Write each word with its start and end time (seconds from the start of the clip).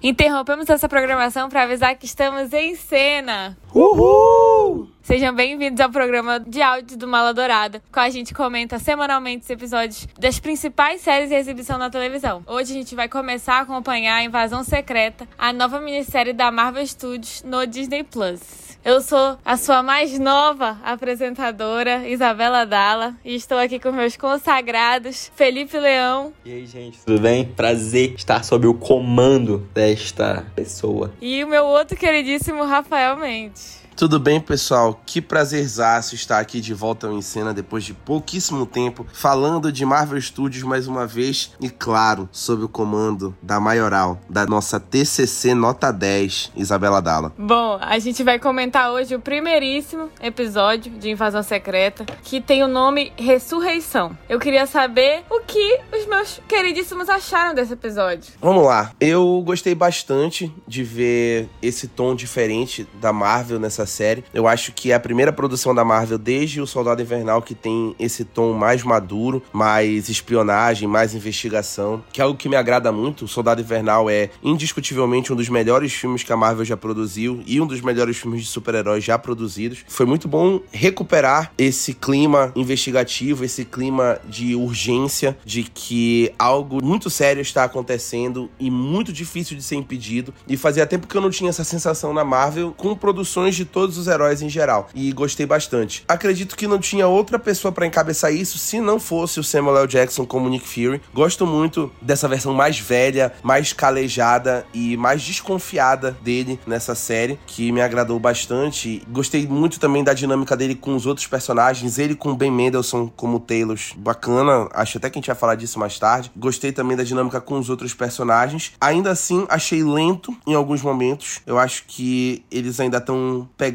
Interrompemos 0.00 0.70
essa 0.70 0.88
programação 0.88 1.48
para 1.48 1.64
avisar 1.64 1.96
que 1.96 2.06
estamos 2.06 2.52
em 2.52 2.76
cena. 2.76 3.58
Uhul! 3.74 4.88
Sejam 5.02 5.34
bem-vindos 5.34 5.80
ao 5.80 5.90
programa 5.90 6.38
de 6.38 6.62
áudio 6.62 6.96
do 6.96 7.08
Mala 7.08 7.34
Dourada, 7.34 7.82
com 7.90 7.98
a 7.98 8.08
gente 8.08 8.32
comenta 8.32 8.78
semanalmente 8.78 9.42
os 9.42 9.50
episódios 9.50 10.06
das 10.16 10.38
principais 10.38 11.00
séries 11.00 11.30
de 11.30 11.34
exibição 11.34 11.78
na 11.78 11.90
televisão. 11.90 12.44
Hoje 12.46 12.70
a 12.70 12.76
gente 12.76 12.94
vai 12.94 13.08
começar 13.08 13.54
a 13.54 13.60
acompanhar 13.62 14.18
a 14.18 14.22
Invasão 14.22 14.62
Secreta, 14.62 15.26
a 15.36 15.52
nova 15.52 15.80
minissérie 15.80 16.32
da 16.32 16.52
Marvel 16.52 16.86
Studios 16.86 17.42
no 17.42 17.66
Disney 17.66 18.04
Plus. 18.04 18.77
Eu 18.88 19.02
sou 19.02 19.36
a 19.44 19.58
sua 19.58 19.82
mais 19.82 20.18
nova 20.18 20.78
apresentadora, 20.82 22.08
Isabela 22.08 22.64
Dalla, 22.64 23.14
e 23.22 23.34
estou 23.34 23.58
aqui 23.58 23.78
com 23.78 23.92
meus 23.92 24.16
consagrados, 24.16 25.30
Felipe 25.36 25.78
Leão. 25.78 26.32
E 26.42 26.50
aí, 26.50 26.64
gente, 26.64 26.98
tudo 27.04 27.20
bem? 27.20 27.44
Prazer 27.44 28.14
estar 28.14 28.42
sob 28.42 28.66
o 28.66 28.72
comando 28.72 29.58
desta 29.74 30.46
pessoa. 30.56 31.12
E 31.20 31.44
o 31.44 31.48
meu 31.48 31.66
outro 31.66 31.98
queridíssimo 31.98 32.64
Rafael 32.64 33.14
Mendes. 33.18 33.86
Tudo 33.98 34.20
bem, 34.20 34.40
pessoal? 34.40 35.00
Que 35.04 35.20
prazerzaço 35.20 36.14
estar 36.14 36.38
aqui 36.38 36.60
de 36.60 36.72
volta 36.72 37.08
em 37.08 37.20
cena 37.20 37.52
depois 37.52 37.82
de 37.82 37.92
pouquíssimo 37.92 38.64
tempo, 38.64 39.04
falando 39.12 39.72
de 39.72 39.84
Marvel 39.84 40.20
Studios 40.20 40.62
mais 40.62 40.86
uma 40.86 41.04
vez 41.04 41.50
e, 41.60 41.68
claro, 41.68 42.28
sob 42.30 42.62
o 42.62 42.68
comando 42.68 43.36
da 43.42 43.58
maioral, 43.58 44.20
da 44.30 44.46
nossa 44.46 44.78
TCC 44.78 45.52
Nota 45.52 45.90
10, 45.90 46.52
Isabela 46.54 47.02
Dalla. 47.02 47.32
Bom, 47.36 47.76
a 47.80 47.98
gente 47.98 48.22
vai 48.22 48.38
comentar 48.38 48.92
hoje 48.92 49.16
o 49.16 49.20
primeiríssimo 49.20 50.08
episódio 50.22 50.92
de 50.92 51.10
Invasão 51.10 51.42
Secreta, 51.42 52.06
que 52.22 52.40
tem 52.40 52.62
o 52.62 52.68
nome 52.68 53.12
Ressurreição. 53.16 54.16
Eu 54.28 54.38
queria 54.38 54.66
saber 54.66 55.24
o 55.28 55.40
que 55.40 55.80
os 55.92 56.06
meus 56.06 56.40
queridíssimos 56.46 57.08
acharam 57.08 57.52
desse 57.52 57.72
episódio. 57.72 58.32
Vamos 58.40 58.64
lá. 58.64 58.92
Eu 59.00 59.42
gostei 59.44 59.74
bastante 59.74 60.54
de 60.68 60.84
ver 60.84 61.48
esse 61.60 61.88
tom 61.88 62.14
diferente 62.14 62.86
da 63.00 63.12
Marvel 63.12 63.58
nessa 63.58 63.87
série. 63.88 64.22
Eu 64.32 64.46
acho 64.46 64.72
que 64.72 64.92
é 64.92 64.94
a 64.94 65.00
primeira 65.00 65.32
produção 65.32 65.74
da 65.74 65.84
Marvel 65.84 66.18
desde 66.18 66.60
o 66.60 66.66
Soldado 66.66 67.02
Invernal 67.02 67.42
que 67.42 67.54
tem 67.54 67.94
esse 67.98 68.24
tom 68.24 68.52
mais 68.52 68.82
maduro, 68.82 69.42
mais 69.52 70.08
espionagem, 70.08 70.86
mais 70.86 71.14
investigação, 71.14 72.02
que 72.12 72.20
é 72.20 72.24
algo 72.24 72.38
que 72.38 72.48
me 72.48 72.56
agrada 72.56 72.92
muito. 72.92 73.24
O 73.24 73.28
Soldado 73.28 73.60
Invernal 73.60 74.08
é 74.08 74.30
indiscutivelmente 74.42 75.32
um 75.32 75.36
dos 75.36 75.48
melhores 75.48 75.92
filmes 75.92 76.22
que 76.22 76.32
a 76.32 76.36
Marvel 76.36 76.64
já 76.64 76.76
produziu 76.76 77.42
e 77.46 77.60
um 77.60 77.66
dos 77.66 77.80
melhores 77.80 78.16
filmes 78.16 78.42
de 78.42 78.48
super-heróis 78.48 79.02
já 79.02 79.18
produzidos. 79.18 79.84
Foi 79.88 80.06
muito 80.06 80.28
bom 80.28 80.60
recuperar 80.70 81.52
esse 81.56 81.94
clima 81.94 82.52
investigativo, 82.54 83.44
esse 83.44 83.64
clima 83.64 84.20
de 84.28 84.54
urgência, 84.54 85.36
de 85.44 85.62
que 85.62 86.32
algo 86.38 86.84
muito 86.84 87.08
sério 87.08 87.40
está 87.40 87.64
acontecendo 87.64 88.50
e 88.58 88.70
muito 88.70 89.12
difícil 89.12 89.56
de 89.56 89.62
ser 89.62 89.76
impedido. 89.76 90.32
E 90.46 90.56
fazia 90.56 90.86
tempo 90.86 91.06
que 91.06 91.16
eu 91.16 91.20
não 91.20 91.30
tinha 91.30 91.50
essa 91.50 91.64
sensação 91.64 92.12
na 92.12 92.24
Marvel 92.24 92.74
com 92.76 92.94
produções 92.94 93.54
de 93.54 93.64
todos 93.78 93.96
os 93.96 94.08
heróis 94.08 94.42
em 94.42 94.48
geral. 94.48 94.88
E 94.92 95.12
gostei 95.12 95.46
bastante. 95.46 96.04
Acredito 96.08 96.56
que 96.56 96.66
não 96.66 96.80
tinha 96.80 97.06
outra 97.06 97.38
pessoa 97.38 97.70
para 97.70 97.86
encabeçar 97.86 98.34
isso 98.34 98.58
se 98.58 98.80
não 98.80 98.98
fosse 98.98 99.38
o 99.38 99.44
Samuel 99.44 99.78
L. 99.78 99.86
Jackson 99.86 100.26
como 100.26 100.48
Nick 100.48 100.66
Fury. 100.66 101.00
Gosto 101.14 101.46
muito 101.46 101.88
dessa 102.02 102.26
versão 102.26 102.52
mais 102.52 102.80
velha, 102.80 103.32
mais 103.40 103.72
calejada 103.72 104.66
e 104.74 104.96
mais 104.96 105.22
desconfiada 105.22 106.18
dele 106.24 106.58
nessa 106.66 106.96
série, 106.96 107.38
que 107.46 107.70
me 107.70 107.80
agradou 107.80 108.18
bastante. 108.18 109.00
Gostei 109.08 109.46
muito 109.46 109.78
também 109.78 110.02
da 110.02 110.12
dinâmica 110.12 110.56
dele 110.56 110.74
com 110.74 110.96
os 110.96 111.06
outros 111.06 111.28
personagens, 111.28 111.98
ele 112.00 112.16
com 112.16 112.34
Ben 112.34 112.50
Mendelsohn 112.50 113.08
como 113.14 113.38
Talos, 113.38 113.92
bacana. 113.96 114.68
Acho 114.74 114.98
até 114.98 115.08
que 115.08 115.18
a 115.18 115.20
gente 115.20 115.28
vai 115.28 115.36
falar 115.36 115.54
disso 115.54 115.78
mais 115.78 115.96
tarde. 116.00 116.32
Gostei 116.36 116.72
também 116.72 116.96
da 116.96 117.04
dinâmica 117.04 117.40
com 117.40 117.56
os 117.60 117.70
outros 117.70 117.94
personagens. 117.94 118.72
Ainda 118.80 119.12
assim, 119.12 119.46
achei 119.48 119.84
lento 119.84 120.36
em 120.44 120.56
alguns 120.56 120.82
momentos. 120.82 121.40
Eu 121.46 121.60
acho 121.60 121.84
que 121.86 122.42
eles 122.50 122.80
ainda 122.80 122.98
estão 122.98 123.48
pegando 123.56 123.67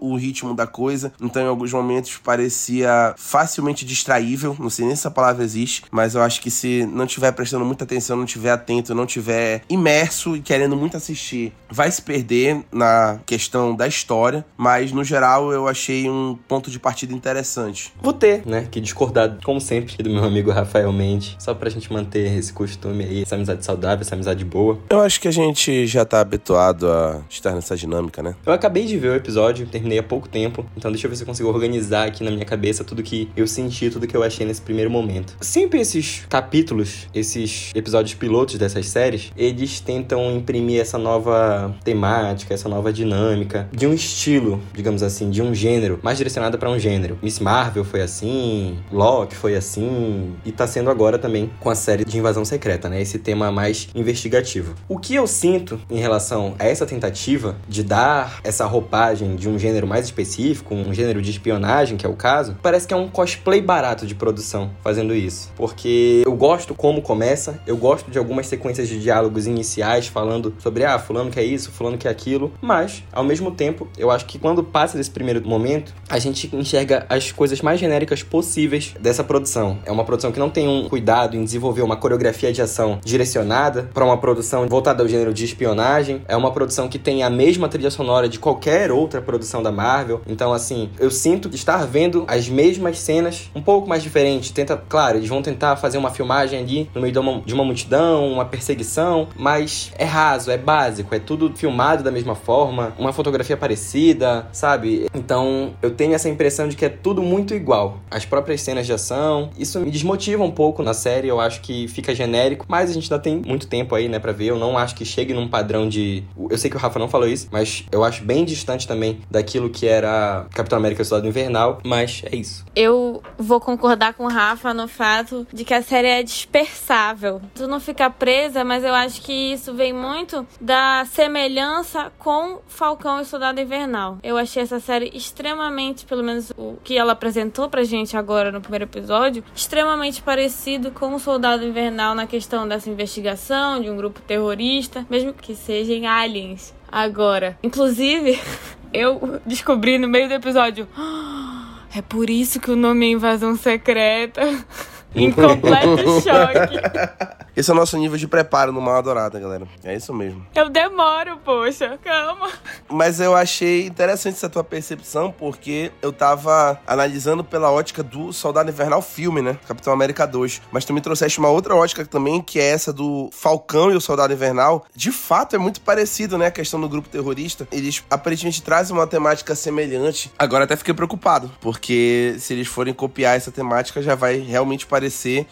o 0.00 0.16
ritmo 0.16 0.54
da 0.54 0.66
coisa, 0.66 1.12
então 1.20 1.42
em 1.42 1.46
alguns 1.46 1.72
momentos 1.72 2.18
parecia 2.22 3.14
facilmente 3.16 3.84
distraível, 3.84 4.56
não 4.58 4.70
sei 4.70 4.86
nem 4.86 4.94
se 4.94 5.02
essa 5.02 5.10
palavra 5.10 5.44
existe, 5.44 5.84
mas 5.90 6.14
eu 6.14 6.22
acho 6.22 6.40
que 6.40 6.50
se 6.50 6.86
não 6.86 7.06
tiver 7.06 7.32
prestando 7.32 7.64
muita 7.64 7.84
atenção, 7.84 8.16
não 8.16 8.26
tiver 8.26 8.50
atento, 8.50 8.94
não 8.94 9.06
tiver 9.06 9.62
imerso 9.68 10.36
e 10.36 10.40
querendo 10.40 10.76
muito 10.76 10.96
assistir, 10.96 11.52
vai 11.70 11.90
se 11.90 12.02
perder 12.02 12.64
na 12.72 13.20
questão 13.24 13.74
da 13.74 13.86
história, 13.86 14.44
mas 14.56 14.92
no 14.92 15.04
geral 15.04 15.52
eu 15.52 15.68
achei 15.68 16.08
um 16.08 16.36
ponto 16.48 16.70
de 16.70 16.78
partida 16.78 17.14
interessante. 17.14 17.92
Vou 18.00 18.12
ter, 18.12 18.46
né, 18.46 18.66
que 18.70 18.80
discordar, 18.80 19.38
como 19.44 19.60
sempre, 19.60 19.96
do 20.02 20.10
meu 20.10 20.24
amigo 20.24 20.50
Rafael 20.50 20.92
Mendes, 20.92 21.36
só 21.38 21.54
pra 21.54 21.70
gente 21.70 21.92
manter 21.92 22.36
esse 22.36 22.52
costume 22.52 23.04
aí, 23.04 23.22
essa 23.22 23.34
amizade 23.34 23.64
saudável, 23.64 24.02
essa 24.02 24.14
amizade 24.14 24.44
boa. 24.44 24.78
Eu 24.90 25.00
acho 25.00 25.20
que 25.20 25.28
a 25.28 25.32
gente 25.32 25.86
já 25.86 26.04
tá 26.04 26.20
habituado 26.20 26.90
a 26.90 27.22
estar 27.30 27.52
nessa 27.52 27.76
dinâmica, 27.76 28.22
né? 28.22 28.34
Eu 28.44 28.52
acabei 28.52 28.84
de 28.84 28.98
ver 28.98 29.10
o 29.10 29.14
episódio, 29.14 29.37
terminei 29.70 29.98
há 29.98 30.02
pouco 30.02 30.28
tempo, 30.28 30.64
então 30.76 30.90
deixa 30.90 31.06
eu 31.06 31.10
ver 31.10 31.16
se 31.16 31.22
eu 31.22 31.26
consigo 31.26 31.48
organizar 31.48 32.06
aqui 32.08 32.22
na 32.24 32.30
minha 32.30 32.44
cabeça 32.44 32.84
tudo 32.84 33.02
que 33.02 33.28
eu 33.36 33.46
senti, 33.46 33.90
tudo 33.90 34.06
que 34.06 34.16
eu 34.16 34.22
achei 34.22 34.46
nesse 34.46 34.60
primeiro 34.60 34.90
momento. 34.90 35.36
Sempre 35.40 35.80
esses 35.80 36.24
capítulos, 36.28 37.08
esses 37.14 37.70
episódios 37.74 38.14
pilotos 38.14 38.56
dessas 38.56 38.88
séries, 38.88 39.32
eles 39.36 39.80
tentam 39.80 40.30
imprimir 40.36 40.80
essa 40.80 40.98
nova 40.98 41.74
temática, 41.84 42.54
essa 42.54 42.68
nova 42.68 42.92
dinâmica 42.92 43.68
de 43.72 43.86
um 43.86 43.94
estilo, 43.94 44.60
digamos 44.72 45.02
assim, 45.02 45.30
de 45.30 45.42
um 45.42 45.54
gênero, 45.54 45.98
mais 46.02 46.18
direcionada 46.18 46.56
para 46.58 46.70
um 46.70 46.78
gênero. 46.78 47.18
Miss 47.22 47.38
Marvel 47.38 47.84
foi 47.84 48.02
assim, 48.02 48.78
Loki 48.92 49.34
foi 49.34 49.56
assim, 49.56 50.34
e 50.44 50.52
tá 50.52 50.66
sendo 50.66 50.90
agora 50.90 51.18
também 51.18 51.50
com 51.60 51.70
a 51.70 51.74
série 51.74 52.04
de 52.04 52.18
Invasão 52.18 52.44
Secreta, 52.44 52.88
né? 52.88 53.00
Esse 53.00 53.18
tema 53.18 53.50
mais 53.50 53.88
investigativo. 53.94 54.74
O 54.88 54.98
que 54.98 55.14
eu 55.14 55.26
sinto 55.26 55.80
em 55.90 55.98
relação 55.98 56.54
a 56.58 56.64
essa 56.64 56.86
tentativa 56.86 57.56
de 57.68 57.82
dar 57.82 58.40
essa 58.44 58.66
roupagem 58.66 59.17
de 59.18 59.48
um 59.48 59.58
gênero 59.58 59.86
mais 59.86 60.04
específico, 60.04 60.74
um 60.74 60.92
gênero 60.92 61.20
de 61.22 61.30
espionagem, 61.30 61.96
que 61.96 62.06
é 62.06 62.08
o 62.08 62.14
caso, 62.14 62.56
parece 62.62 62.86
que 62.86 62.94
é 62.94 62.96
um 62.96 63.08
cosplay 63.08 63.60
barato 63.60 64.06
de 64.06 64.14
produção 64.14 64.70
fazendo 64.82 65.14
isso. 65.14 65.50
Porque 65.56 66.22
eu 66.24 66.34
gosto 66.34 66.74
como 66.74 67.02
começa, 67.02 67.60
eu 67.66 67.76
gosto 67.76 68.10
de 68.10 68.18
algumas 68.18 68.46
sequências 68.46 68.88
de 68.88 69.00
diálogos 69.00 69.46
iniciais 69.46 70.06
falando 70.06 70.54
sobre, 70.58 70.84
ah, 70.84 70.98
fulano 70.98 71.30
que 71.30 71.40
é 71.40 71.44
isso, 71.44 71.70
fulano 71.70 71.98
que 71.98 72.08
é 72.08 72.10
aquilo, 72.10 72.52
mas, 72.60 73.02
ao 73.12 73.24
mesmo 73.24 73.50
tempo, 73.50 73.88
eu 73.96 74.10
acho 74.10 74.26
que 74.26 74.38
quando 74.38 74.62
passa 74.62 74.96
desse 74.96 75.10
primeiro 75.10 75.46
momento, 75.46 75.94
a 76.08 76.18
gente 76.18 76.54
enxerga 76.54 77.06
as 77.08 77.32
coisas 77.32 77.60
mais 77.60 77.80
genéricas 77.80 78.22
possíveis 78.22 78.94
dessa 79.00 79.24
produção. 79.24 79.78
É 79.84 79.92
uma 79.92 80.04
produção 80.04 80.32
que 80.32 80.38
não 80.38 80.50
tem 80.50 80.68
um 80.68 80.88
cuidado 80.88 81.36
em 81.36 81.44
desenvolver 81.44 81.82
uma 81.82 81.96
coreografia 81.96 82.52
de 82.52 82.62
ação 82.62 83.00
direcionada 83.04 83.90
para 83.92 84.04
uma 84.04 84.18
produção 84.18 84.66
voltada 84.66 85.02
ao 85.02 85.08
gênero 85.08 85.32
de 85.32 85.44
espionagem. 85.44 86.22
É 86.28 86.36
uma 86.36 86.52
produção 86.52 86.88
que 86.88 86.98
tem 86.98 87.22
a 87.22 87.30
mesma 87.30 87.68
trilha 87.68 87.90
sonora 87.90 88.28
de 88.28 88.38
qualquer 88.38 88.90
outra 89.08 89.22
produção 89.22 89.62
da 89.62 89.72
Marvel. 89.72 90.20
Então, 90.26 90.52
assim, 90.52 90.90
eu 90.98 91.10
sinto 91.10 91.48
estar 91.54 91.86
vendo 91.86 92.24
as 92.28 92.48
mesmas 92.48 92.98
cenas 92.98 93.50
um 93.54 93.62
pouco 93.62 93.88
mais 93.88 94.02
diferentes. 94.02 94.50
Tenta, 94.50 94.76
claro, 94.76 95.16
eles 95.16 95.28
vão 95.28 95.42
tentar 95.42 95.76
fazer 95.76 95.96
uma 95.98 96.10
filmagem 96.10 96.58
ali 96.58 96.90
no 96.94 97.00
meio 97.00 97.12
de 97.12 97.18
uma, 97.18 97.40
de 97.40 97.54
uma 97.54 97.64
multidão, 97.64 98.30
uma 98.30 98.44
perseguição, 98.44 99.28
mas 99.36 99.90
é 99.98 100.04
raso, 100.04 100.50
é 100.50 100.58
básico, 100.58 101.14
é 101.14 101.18
tudo 101.18 101.52
filmado 101.56 102.02
da 102.02 102.10
mesma 102.10 102.34
forma, 102.34 102.92
uma 102.98 103.12
fotografia 103.12 103.56
parecida, 103.56 104.46
sabe? 104.52 105.06
Então, 105.14 105.72
eu 105.80 105.90
tenho 105.90 106.14
essa 106.14 106.28
impressão 106.28 106.68
de 106.68 106.76
que 106.76 106.84
é 106.84 106.88
tudo 106.88 107.22
muito 107.22 107.54
igual. 107.54 107.98
As 108.10 108.24
próprias 108.24 108.60
cenas 108.60 108.86
de 108.86 108.92
ação, 108.92 109.50
isso 109.58 109.80
me 109.80 109.90
desmotiva 109.90 110.44
um 110.44 110.50
pouco 110.50 110.82
na 110.82 110.92
série, 110.92 111.28
eu 111.28 111.40
acho 111.40 111.62
que 111.62 111.88
fica 111.88 112.14
genérico, 112.14 112.66
mas 112.68 112.90
a 112.90 112.92
gente 112.92 113.10
ainda 113.10 113.22
tem 113.22 113.42
muito 113.44 113.66
tempo 113.66 113.94
aí, 113.94 114.08
né, 114.08 114.18
pra 114.18 114.32
ver. 114.32 114.46
Eu 114.46 114.58
não 114.58 114.76
acho 114.76 114.94
que 114.94 115.04
chegue 115.04 115.32
num 115.32 115.48
padrão 115.48 115.88
de. 115.88 116.22
Eu 116.50 116.58
sei 116.58 116.70
que 116.70 116.76
o 116.76 116.80
Rafa 116.80 116.98
não 116.98 117.08
falou 117.08 117.26
isso, 117.26 117.48
mas 117.50 117.84
eu 117.90 118.04
acho 118.04 118.22
bem 118.24 118.44
distante 118.44 118.86
também 118.86 118.97
daquilo 119.30 119.70
que 119.70 119.86
era 119.86 120.46
Capitão 120.54 120.78
América 120.78 121.04
Soldado 121.04 121.28
Invernal, 121.28 121.80
mas 121.84 122.22
é 122.30 122.36
isso. 122.36 122.64
Eu 122.74 123.22
vou 123.36 123.60
concordar 123.60 124.14
com 124.14 124.24
o 124.24 124.28
Rafa 124.28 124.72
no 124.74 124.88
fato 124.88 125.46
de 125.52 125.64
que 125.64 125.74
a 125.74 125.82
série 125.82 126.08
é 126.08 126.22
dispersável. 126.22 127.40
Tu 127.54 127.66
não 127.66 127.80
fica 127.80 128.10
presa, 128.10 128.64
mas 128.64 128.84
eu 128.84 128.94
acho 128.94 129.22
que 129.22 129.52
isso 129.52 129.74
vem 129.74 129.92
muito 129.92 130.46
da 130.60 131.04
semelhança 131.06 132.12
com 132.18 132.60
Falcão 132.66 133.20
e 133.20 133.24
Soldado 133.24 133.60
Invernal. 133.60 134.18
Eu 134.22 134.36
achei 134.36 134.62
essa 134.62 134.80
série 134.80 135.10
extremamente, 135.14 136.04
pelo 136.04 136.22
menos 136.22 136.52
o 136.56 136.76
que 136.82 136.96
ela 136.96 137.12
apresentou 137.12 137.68
pra 137.68 137.84
gente 137.84 138.16
agora 138.16 138.52
no 138.52 138.60
primeiro 138.60 138.84
episódio, 138.84 139.44
extremamente 139.54 140.22
parecido 140.22 140.90
com 140.90 141.14
o 141.14 141.18
Soldado 141.18 141.64
Invernal 141.64 142.14
na 142.14 142.26
questão 142.26 142.66
dessa 142.66 142.90
investigação 142.90 143.80
de 143.80 143.90
um 143.90 143.96
grupo 143.96 144.20
terrorista, 144.20 145.06
mesmo 145.08 145.32
que 145.32 145.54
sejam 145.54 146.06
aliens. 146.06 146.74
Agora, 146.90 147.58
inclusive, 147.62 148.40
eu 148.92 149.40
descobri 149.46 149.98
no 149.98 150.08
meio 150.08 150.28
do 150.28 150.34
episódio. 150.34 150.88
"Ah, 150.96 151.78
É 151.94 152.02
por 152.02 152.28
isso 152.28 152.60
que 152.60 152.70
o 152.70 152.76
nome 152.76 153.06
é 153.06 153.10
Invasão 153.12 153.56
Secreta. 153.56 154.42
Em 155.14 155.30
completo 155.32 156.04
choque. 156.20 157.38
Esse 157.56 157.70
é 157.70 157.74
o 157.74 157.76
nosso 157.76 157.96
nível 157.98 158.16
de 158.16 158.28
preparo 158.28 158.70
no 158.70 158.80
Mal 158.80 158.96
Adorada, 158.96 159.40
galera. 159.40 159.66
É 159.82 159.92
isso 159.92 160.14
mesmo. 160.14 160.46
Eu 160.54 160.68
demoro, 160.68 161.38
poxa. 161.44 161.98
Calma. 162.04 162.50
Mas 162.88 163.18
eu 163.18 163.34
achei 163.34 163.86
interessante 163.86 164.34
essa 164.34 164.48
tua 164.48 164.62
percepção, 164.62 165.32
porque 165.36 165.90
eu 166.00 166.12
tava 166.12 166.78
analisando 166.86 167.42
pela 167.42 167.72
ótica 167.72 168.00
do 168.02 168.32
Soldado 168.32 168.70
Invernal 168.70 169.02
filme, 169.02 169.42
né? 169.42 169.58
Capitão 169.66 169.92
América 169.92 170.24
2. 170.24 170.62
Mas 170.70 170.84
tu 170.84 170.92
me 170.92 171.00
trouxeste 171.00 171.40
uma 171.40 171.48
outra 171.48 171.74
ótica 171.74 172.06
também, 172.06 172.40
que 172.40 172.60
é 172.60 172.68
essa 172.68 172.92
do 172.92 173.28
Falcão 173.32 173.90
e 173.90 173.96
o 173.96 174.00
Soldado 174.00 174.32
Invernal. 174.32 174.86
De 174.94 175.10
fato, 175.10 175.56
é 175.56 175.58
muito 175.58 175.80
parecido, 175.80 176.38
né? 176.38 176.46
A 176.46 176.52
questão 176.52 176.80
do 176.80 176.88
grupo 176.88 177.08
terrorista. 177.08 177.66
Eles 177.72 178.04
aparentemente 178.08 178.62
trazem 178.62 178.94
uma 178.96 179.06
temática 179.06 179.56
semelhante. 179.56 180.30
Agora 180.38 180.62
até 180.62 180.76
fiquei 180.76 180.94
preocupado, 180.94 181.50
porque 181.60 182.36
se 182.38 182.52
eles 182.52 182.68
forem 182.68 182.94
copiar 182.94 183.36
essa 183.36 183.50
temática, 183.50 184.00
já 184.00 184.14
vai 184.14 184.36
realmente 184.36 184.86
parecer 184.86 184.97